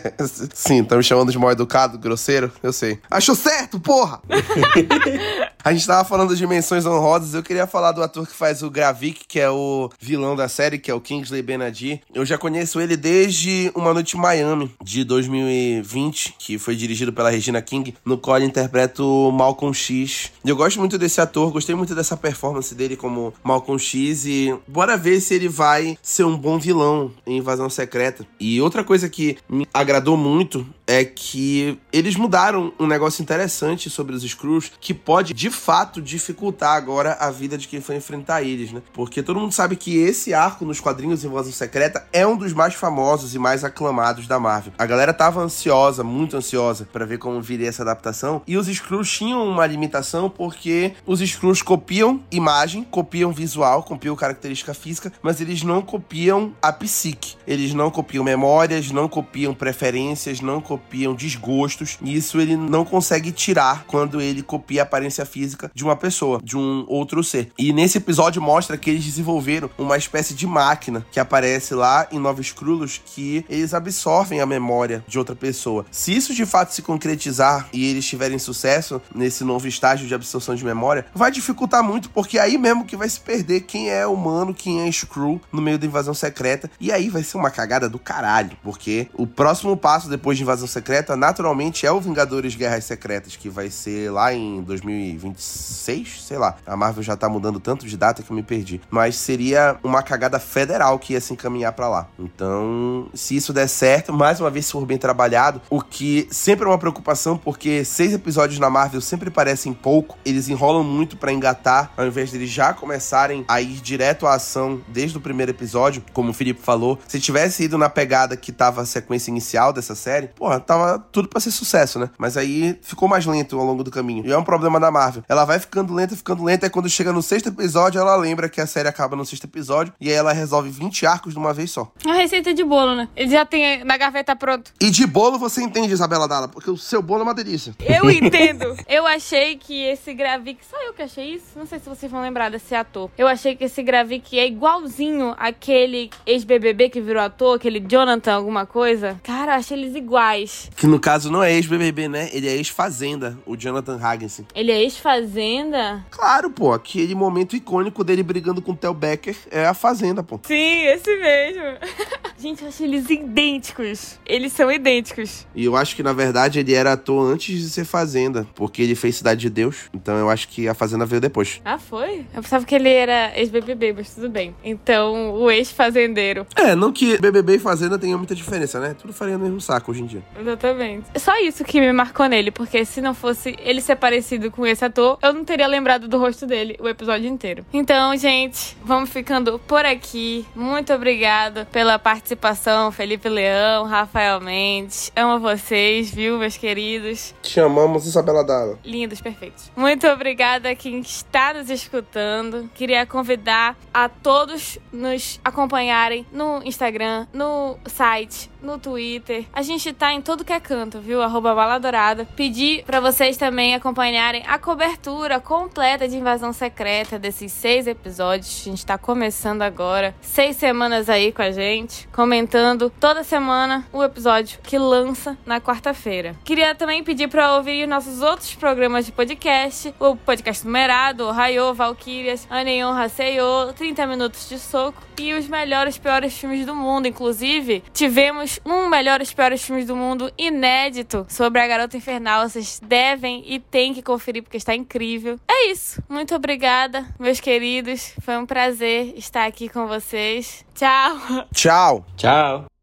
Sim, 0.54 0.82
tá 0.82 0.96
me 0.96 1.02
chamando 1.02 1.30
de 1.30 1.38
mal 1.38 1.50
educado, 1.50 1.98
grosseiro? 1.98 2.50
Eu 2.62 2.72
sei. 2.72 2.98
Achou 3.10 3.34
certo, 3.34 3.78
porra! 3.78 4.22
A 5.62 5.72
gente 5.72 5.86
tava 5.86 6.06
falando 6.06 6.36
de 6.36 6.46
menções 6.46 6.84
honrosas, 6.84 7.32
eu 7.32 7.42
queria 7.42 7.66
falar 7.66 7.92
do 7.92 8.02
ator 8.02 8.26
que 8.26 8.34
faz 8.34 8.62
o 8.62 8.68
Gravik, 8.68 9.24
que 9.26 9.40
é 9.40 9.48
o 9.48 9.90
vilão 9.98 10.36
da 10.36 10.46
série, 10.46 10.78
que 10.78 10.90
é 10.90 10.94
o 10.94 11.00
Kingsley 11.00 11.40
Benadir. 11.40 12.00
Eu 12.14 12.26
já 12.26 12.36
conheço 12.36 12.78
ele 12.82 12.98
desde 12.98 13.72
Uma 13.74 13.94
Noite 13.94 14.14
em 14.14 14.20
Miami, 14.20 14.70
de 14.82 15.04
2020, 15.04 16.34
que 16.38 16.58
foi 16.58 16.76
dirigido 16.76 17.14
pela 17.14 17.30
Regina 17.30 17.62
King, 17.62 17.94
no 18.04 18.18
qual 18.18 18.36
ele 18.36 18.44
interpreta 18.44 19.02
o 19.02 19.32
Malcolm 19.32 19.74
X. 19.74 20.32
Eu 20.44 20.54
gosto 20.54 20.78
muito 20.78 20.98
desse 20.98 21.18
ator, 21.18 21.50
gostei 21.50 21.73
muito 21.76 21.94
dessa 21.94 22.16
performance 22.16 22.74
dele 22.74 22.96
como 22.96 23.32
Malcolm 23.42 23.78
X 23.78 24.24
e 24.26 24.54
bora 24.66 24.96
ver 24.96 25.20
se 25.20 25.34
ele 25.34 25.48
vai 25.48 25.98
ser 26.02 26.24
um 26.24 26.36
bom 26.36 26.58
vilão 26.58 27.12
em 27.26 27.38
Invasão 27.38 27.68
Secreta. 27.70 28.26
E 28.38 28.60
outra 28.60 28.84
coisa 28.84 29.08
que 29.08 29.36
me 29.48 29.66
agradou 29.72 30.16
muito 30.16 30.66
é 30.86 31.04
que 31.04 31.78
eles 31.92 32.16
mudaram 32.16 32.72
um 32.78 32.86
negócio 32.86 33.22
interessante 33.22 33.88
sobre 33.88 34.14
os 34.14 34.22
Screws 34.22 34.72
que 34.80 34.92
pode 34.92 35.32
de 35.32 35.50
fato 35.50 36.00
dificultar 36.00 36.76
agora 36.76 37.16
a 37.20 37.30
vida 37.30 37.56
de 37.56 37.68
quem 37.68 37.80
for 37.80 37.94
enfrentar 37.94 38.42
eles, 38.42 38.72
né? 38.72 38.82
Porque 38.92 39.22
todo 39.22 39.40
mundo 39.40 39.52
sabe 39.52 39.76
que 39.76 39.96
esse 39.96 40.34
arco 40.34 40.64
nos 40.64 40.80
quadrinhos 40.80 41.24
Invasão 41.24 41.52
Secreta 41.52 42.06
é 42.12 42.26
um 42.26 42.36
dos 42.36 42.52
mais 42.52 42.74
famosos 42.74 43.34
e 43.34 43.38
mais 43.38 43.64
aclamados 43.64 44.26
da 44.26 44.38
Marvel. 44.38 44.72
A 44.78 44.86
galera 44.86 45.12
tava 45.12 45.40
ansiosa, 45.40 46.04
muito 46.04 46.36
ansiosa, 46.36 46.86
para 46.92 47.06
ver 47.06 47.18
como 47.18 47.40
viria 47.40 47.68
essa 47.68 47.82
adaptação. 47.82 48.42
E 48.46 48.56
os 48.56 48.66
Screws 48.66 49.10
tinham 49.10 49.46
uma 49.46 49.66
limitação 49.66 50.28
porque 50.28 50.92
os 51.06 51.20
Screws 51.54 51.62
copiam 51.62 52.20
imagem, 52.30 52.84
copiam 52.84 53.32
visual, 53.32 53.82
copiam 53.82 54.16
característica 54.16 54.74
física, 54.74 55.12
mas 55.22 55.40
eles 55.40 55.62
não 55.62 55.82
copiam 55.82 56.52
a 56.60 56.72
psique. 56.72 57.36
Eles 57.46 57.72
não 57.72 57.90
copiam 57.90 58.24
memórias, 58.24 58.90
não 58.90 59.08
copiam 59.08 59.54
preferências, 59.54 60.40
não 60.40 60.60
copiam 60.60 61.14
desgostos. 61.14 61.98
E 62.02 62.16
isso 62.16 62.40
ele 62.40 62.56
não 62.56 62.84
consegue 62.84 63.30
tirar 63.30 63.84
quando 63.86 64.20
ele 64.20 64.42
copia 64.42 64.82
a 64.82 64.84
aparência 64.84 65.24
física 65.24 65.70
de 65.74 65.84
uma 65.84 65.96
pessoa, 65.96 66.40
de 66.42 66.56
um 66.56 66.84
outro 66.88 67.22
ser. 67.22 67.52
E 67.58 67.72
nesse 67.72 67.98
episódio 67.98 68.42
mostra 68.42 68.76
que 68.76 68.90
eles 68.90 69.04
desenvolveram 69.04 69.70
uma 69.78 69.96
espécie 69.96 70.34
de 70.34 70.46
máquina 70.46 71.06
que 71.10 71.20
aparece 71.20 71.74
lá 71.74 72.08
em 72.10 72.18
Novos 72.18 72.50
Crulos 72.52 73.00
que 73.04 73.44
eles 73.48 73.74
absorvem 73.74 74.40
a 74.40 74.46
memória 74.46 75.04
de 75.06 75.18
outra 75.18 75.36
pessoa. 75.36 75.84
Se 75.90 76.14
isso 76.14 76.34
de 76.34 76.46
fato 76.46 76.72
se 76.72 76.82
concretizar 76.82 77.68
e 77.72 77.88
eles 77.90 78.06
tiverem 78.06 78.38
sucesso 78.38 79.00
nesse 79.14 79.44
novo 79.44 79.68
estágio 79.68 80.06
de 80.06 80.14
absorção 80.14 80.54
de 80.54 80.64
memória, 80.64 81.06
vai 81.14 81.30
dificultar 81.44 81.84
muito, 81.84 82.08
porque 82.10 82.38
aí 82.38 82.56
mesmo 82.56 82.84
que 82.84 82.96
vai 82.96 83.08
se 83.08 83.20
perder 83.20 83.60
quem 83.60 83.90
é 83.90 84.06
humano, 84.06 84.54
quem 84.54 84.86
é 84.86 84.90
Screw 84.90 85.40
no 85.52 85.60
meio 85.60 85.78
da 85.78 85.86
invasão 85.86 86.14
secreta. 86.14 86.70
E 86.80 86.90
aí 86.90 87.08
vai 87.08 87.22
ser 87.22 87.36
uma 87.36 87.50
cagada 87.50 87.88
do 87.88 87.98
caralho, 87.98 88.56
porque 88.62 89.08
o 89.14 89.26
próximo 89.26 89.76
passo 89.76 90.08
depois 90.08 90.36
de 90.36 90.42
invasão 90.42 90.66
secreta, 90.66 91.16
naturalmente, 91.16 91.86
é 91.86 91.92
o 91.92 92.00
Vingadores 92.00 92.54
Guerras 92.54 92.84
Secretas, 92.84 93.36
que 93.36 93.48
vai 93.48 93.70
ser 93.70 94.10
lá 94.10 94.32
em 94.32 94.62
2026, 94.62 96.22
sei 96.22 96.38
lá. 96.38 96.56
A 96.66 96.76
Marvel 96.76 97.02
já 97.02 97.16
tá 97.16 97.28
mudando 97.28 97.60
tanto 97.60 97.86
de 97.86 97.96
data 97.96 98.22
que 98.22 98.30
eu 98.30 98.36
me 98.36 98.42
perdi. 98.42 98.80
Mas 98.90 99.16
seria 99.16 99.76
uma 99.82 100.02
cagada 100.02 100.38
federal 100.38 100.98
que 100.98 101.12
ia 101.12 101.20
se 101.20 101.32
encaminhar 101.32 101.72
para 101.72 101.88
lá. 101.88 102.08
Então, 102.18 103.08
se 103.12 103.36
isso 103.36 103.52
der 103.52 103.68
certo, 103.68 104.12
mais 104.12 104.40
uma 104.40 104.50
vez 104.50 104.66
se 104.66 104.72
for 104.72 104.86
bem 104.86 104.98
trabalhado, 104.98 105.60
o 105.68 105.80
que 105.80 106.26
sempre 106.30 106.64
é 106.64 106.68
uma 106.68 106.78
preocupação, 106.78 107.36
porque 107.36 107.84
seis 107.84 108.12
episódios 108.12 108.58
na 108.58 108.70
Marvel 108.70 109.00
sempre 109.00 109.30
parecem 109.30 109.72
pouco, 109.72 110.16
eles 110.24 110.48
enrolam 110.48 110.84
muito 110.84 111.16
para 111.16 111.33
engatar, 111.34 111.92
ao 111.96 112.06
invés 112.06 112.30
de 112.30 112.36
eles 112.36 112.50
já 112.50 112.72
começarem 112.72 113.44
a 113.48 113.60
ir 113.60 113.80
direto 113.80 114.26
à 114.26 114.34
ação 114.34 114.80
desde 114.88 115.18
o 115.18 115.20
primeiro 115.20 115.50
episódio, 115.52 116.02
como 116.12 116.30
o 116.30 116.34
Felipe 116.34 116.60
falou. 116.62 116.98
Se 117.06 117.20
tivesse 117.20 117.64
ido 117.64 117.76
na 117.78 117.88
pegada 117.88 118.36
que 118.36 118.52
tava 118.52 118.82
a 118.82 118.86
sequência 118.86 119.30
inicial 119.30 119.72
dessa 119.72 119.94
série, 119.94 120.28
porra, 120.28 120.60
tava 120.60 120.98
tudo 121.12 121.28
para 121.28 121.40
ser 121.40 121.50
sucesso, 121.50 121.98
né? 121.98 122.10
Mas 122.18 122.36
aí 122.36 122.78
ficou 122.82 123.08
mais 123.08 123.26
lento 123.26 123.58
ao 123.58 123.64
longo 123.64 123.82
do 123.84 123.90
caminho. 123.90 124.26
E 124.26 124.32
é 124.32 124.38
um 124.38 124.44
problema 124.44 124.78
da 124.80 124.90
Marvel. 124.90 125.22
Ela 125.28 125.44
vai 125.44 125.58
ficando 125.58 125.92
lenta, 125.94 126.16
ficando 126.16 126.44
lenta, 126.44 126.66
e 126.66 126.70
quando 126.70 126.88
chega 126.88 127.12
no 127.12 127.22
sexto 127.22 127.48
episódio, 127.48 128.00
ela 128.00 128.16
lembra 128.16 128.48
que 128.48 128.60
a 128.60 128.66
série 128.66 128.88
acaba 128.88 129.16
no 129.16 129.24
sexto 129.24 129.44
episódio, 129.44 129.92
e 130.00 130.08
aí 130.08 130.14
ela 130.14 130.32
resolve 130.32 130.70
20 130.70 131.06
arcos 131.06 131.32
de 131.32 131.38
uma 131.38 131.52
vez 131.52 131.70
só. 131.70 131.90
A 132.06 132.14
receita 132.14 132.52
de 132.54 132.64
bolo, 132.64 132.94
né? 132.94 133.08
Ele 133.16 133.30
já 133.30 133.44
tem 133.44 133.84
na 133.84 133.96
gaveta 133.96 134.34
pronto. 134.36 134.72
E 134.80 134.90
de 134.90 135.06
bolo 135.06 135.38
você 135.38 135.62
entende, 135.62 135.92
Isabela 135.92 136.28
Dalla, 136.28 136.48
porque 136.48 136.70
o 136.70 136.76
seu 136.76 137.02
bolo 137.02 137.20
é 137.20 137.24
uma 137.24 137.34
delícia. 137.34 137.74
Eu 137.80 138.10
entendo. 138.10 138.76
eu 138.88 139.06
achei 139.06 139.56
que 139.56 139.82
esse 139.84 140.14
Gravik. 140.14 140.64
Só 140.68 140.76
eu 140.84 140.92
que 140.92 141.02
achei 141.02 141.23
isso? 141.24 141.58
Não 141.58 141.66
sei 141.66 141.78
se 141.78 141.88
vocês 141.88 142.10
vão 142.10 142.20
lembrar 142.20 142.50
desse 142.50 142.74
ator. 142.74 143.10
Eu 143.18 143.26
achei 143.26 143.56
que 143.56 143.64
esse 143.64 143.82
Gravik 143.82 144.38
é 144.38 144.46
igualzinho 144.46 145.34
aquele 145.38 146.10
ex-BBB 146.26 146.88
que 146.90 147.00
virou 147.00 147.22
ator, 147.22 147.56
aquele 147.56 147.80
Jonathan, 147.80 148.34
alguma 148.34 148.66
coisa. 148.66 149.18
Cara, 149.22 149.43
eu 149.52 149.58
achei 149.58 149.76
eles 149.76 149.94
iguais. 149.94 150.70
Que 150.76 150.86
no 150.86 150.98
caso 150.98 151.30
não 151.30 151.42
é 151.42 151.52
ex-BBB, 151.52 152.08
né? 152.08 152.28
Ele 152.32 152.48
é 152.48 152.56
ex-Fazenda, 152.56 153.38
o 153.46 153.56
Jonathan 153.56 153.98
Hagensen. 154.00 154.46
Ele 154.54 154.70
é 154.70 154.82
ex-Fazenda? 154.82 156.04
Claro, 156.10 156.50
pô. 156.50 156.72
Aquele 156.72 157.14
momento 157.14 157.56
icônico 157.56 158.02
dele 158.04 158.22
brigando 158.22 158.60
com 158.60 158.72
o 158.72 158.76
Theo 158.76 158.94
Becker 158.94 159.36
é 159.50 159.66
a 159.66 159.74
Fazenda, 159.74 160.22
pô. 160.22 160.40
Sim, 160.44 160.82
esse 160.86 161.16
mesmo. 161.16 161.62
Gente, 162.38 162.62
eu 162.62 162.68
achei 162.68 162.86
eles 162.86 163.08
idênticos. 163.08 164.18
Eles 164.26 164.52
são 164.52 164.70
idênticos. 164.70 165.46
E 165.54 165.64
eu 165.64 165.76
acho 165.76 165.96
que, 165.96 166.02
na 166.02 166.12
verdade, 166.12 166.58
ele 166.58 166.74
era 166.74 166.92
ator 166.92 167.32
antes 167.32 167.58
de 167.58 167.70
ser 167.70 167.84
Fazenda, 167.84 168.46
porque 168.54 168.82
ele 168.82 168.94
fez 168.94 169.16
Cidade 169.16 169.40
de 169.40 169.50
Deus. 169.50 169.88
Então 169.94 170.16
eu 170.16 170.28
acho 170.28 170.48
que 170.48 170.68
a 170.68 170.74
Fazenda 170.74 171.06
veio 171.06 171.20
depois. 171.20 171.60
Ah, 171.64 171.78
foi? 171.78 172.26
Eu 172.34 172.42
pensava 172.42 172.64
que 172.64 172.74
ele 172.74 172.88
era 172.88 173.32
ex-BBB, 173.38 173.94
mas 173.94 174.14
tudo 174.14 174.28
bem. 174.28 174.54
Então, 174.62 175.32
o 175.34 175.50
ex-fazendeiro. 175.50 176.46
É, 176.56 176.74
não 176.74 176.92
que 176.92 177.16
BBB 177.18 177.56
e 177.56 177.58
Fazenda 177.58 177.98
tenham 177.98 178.18
muita 178.18 178.34
diferença, 178.34 178.78
né? 178.80 178.94
Tudo 179.00 179.12
no 179.36 179.44
mesmo 179.44 179.60
saco 179.60 179.90
hoje 179.90 180.02
em 180.02 180.06
dia. 180.06 180.22
Exatamente. 180.38 181.06
É 181.14 181.18
só 181.18 181.36
isso 181.40 181.64
que 181.64 181.80
me 181.80 181.92
marcou 181.92 182.26
nele, 182.26 182.50
porque 182.50 182.84
se 182.84 183.00
não 183.00 183.14
fosse 183.14 183.56
ele 183.60 183.80
ser 183.80 183.96
parecido 183.96 184.50
com 184.50 184.66
esse 184.66 184.84
ator, 184.84 185.18
eu 185.22 185.32
não 185.32 185.44
teria 185.44 185.66
lembrado 185.66 186.08
do 186.08 186.18
rosto 186.18 186.46
dele 186.46 186.76
o 186.80 186.88
episódio 186.88 187.28
inteiro. 187.28 187.64
Então, 187.72 188.16
gente, 188.16 188.76
vamos 188.82 189.10
ficando 189.10 189.58
por 189.58 189.84
aqui. 189.84 190.46
Muito 190.54 190.92
obrigada 190.92 191.66
pela 191.70 191.98
participação, 191.98 192.90
Felipe 192.90 193.28
Leão, 193.28 193.84
Rafael 193.84 194.40
Mendes. 194.40 195.12
Amo 195.16 195.40
vocês, 195.40 196.10
viu, 196.10 196.38
meus 196.38 196.56
queridos? 196.56 197.34
Te 197.42 197.60
amamos, 197.60 198.06
Isabela 198.06 198.44
Dalla. 198.44 198.78
Lindos, 198.84 199.20
perfeitos. 199.20 199.70
Muito 199.76 200.06
obrigada 200.06 200.70
a 200.70 200.74
quem 200.74 201.00
está 201.00 201.54
nos 201.54 201.70
escutando. 201.70 202.70
Queria 202.74 203.06
convidar 203.06 203.76
a 203.92 204.08
todos 204.08 204.78
nos 204.92 205.40
acompanharem 205.44 206.26
no 206.32 206.62
Instagram, 206.64 207.26
no 207.32 207.76
site, 207.86 208.50
no 208.62 208.78
Twitter. 208.78 209.23
A 209.52 209.62
gente 209.62 209.92
tá 209.92 210.12
em 210.12 210.20
todo 210.20 210.44
que 210.44 210.52
é 210.52 210.60
canto, 210.60 211.00
viu? 211.00 211.22
Arroba 211.22 211.54
Baladorada. 211.54 212.26
Pedir 212.36 212.84
para 212.84 213.00
vocês 213.00 213.36
também 213.36 213.74
acompanharem 213.74 214.42
a 214.46 214.58
cobertura 214.58 215.40
completa 215.40 216.06
de 216.06 216.16
Invasão 216.16 216.52
Secreta 216.52 217.18
desses 217.18 217.52
seis 217.52 217.86
episódios. 217.86 218.60
A 218.60 218.70
gente 218.70 218.84
tá 218.84 218.98
começando 218.98 219.62
agora. 219.62 220.14
Seis 220.20 220.56
semanas 220.56 221.08
aí 221.08 221.32
com 221.32 221.42
a 221.42 221.50
gente, 221.50 222.08
comentando 222.08 222.90
toda 223.00 223.24
semana 223.24 223.86
o 223.92 224.02
episódio 224.02 224.58
que 224.62 224.78
lança 224.78 225.36
na 225.46 225.60
quarta-feira. 225.60 226.36
Queria 226.44 226.74
também 226.74 227.02
pedir 227.02 227.28
para 227.28 227.56
ouvir 227.56 227.86
nossos 227.86 228.20
outros 228.20 228.54
programas 228.54 229.06
de 229.06 229.12
podcast, 229.12 229.94
o 229.98 230.16
podcast 230.16 230.64
numerado, 230.64 231.24
o 231.24 231.30
Raio, 231.30 231.72
Valkyrias, 231.72 232.46
Aneon 232.50 232.92
Haseyo, 232.92 233.72
30 233.76 234.06
minutos 234.06 234.48
de 234.48 234.58
soco 234.58 235.02
e 235.18 235.32
os 235.32 235.46
melhores 235.46 235.96
piores 235.98 236.36
filmes 236.36 236.66
do 236.66 236.74
mundo. 236.74 237.06
Inclusive, 237.06 237.82
tivemos 237.92 238.60
um 238.64 238.88
melhores 239.14 239.32
piores 239.32 239.64
filmes 239.64 239.86
do 239.86 239.94
mundo 239.94 240.32
inédito 240.36 241.24
sobre 241.28 241.60
a 241.60 241.66
Garota 241.66 241.96
Infernal. 241.96 242.48
Vocês 242.48 242.80
devem 242.84 243.44
e 243.46 243.60
têm 243.60 243.94
que 243.94 244.02
conferir 244.02 244.42
porque 244.42 244.56
está 244.56 244.74
incrível. 244.74 245.38
É 245.48 245.70
isso. 245.70 246.02
Muito 246.08 246.34
obrigada, 246.34 247.06
meus 247.18 247.38
queridos. 247.38 248.12
Foi 248.20 248.36
um 248.36 248.46
prazer 248.46 249.14
estar 249.16 249.46
aqui 249.46 249.68
com 249.68 249.86
vocês. 249.86 250.64
Tchau. 250.74 251.46
Tchau. 251.54 252.04
Tchau. 252.16 252.73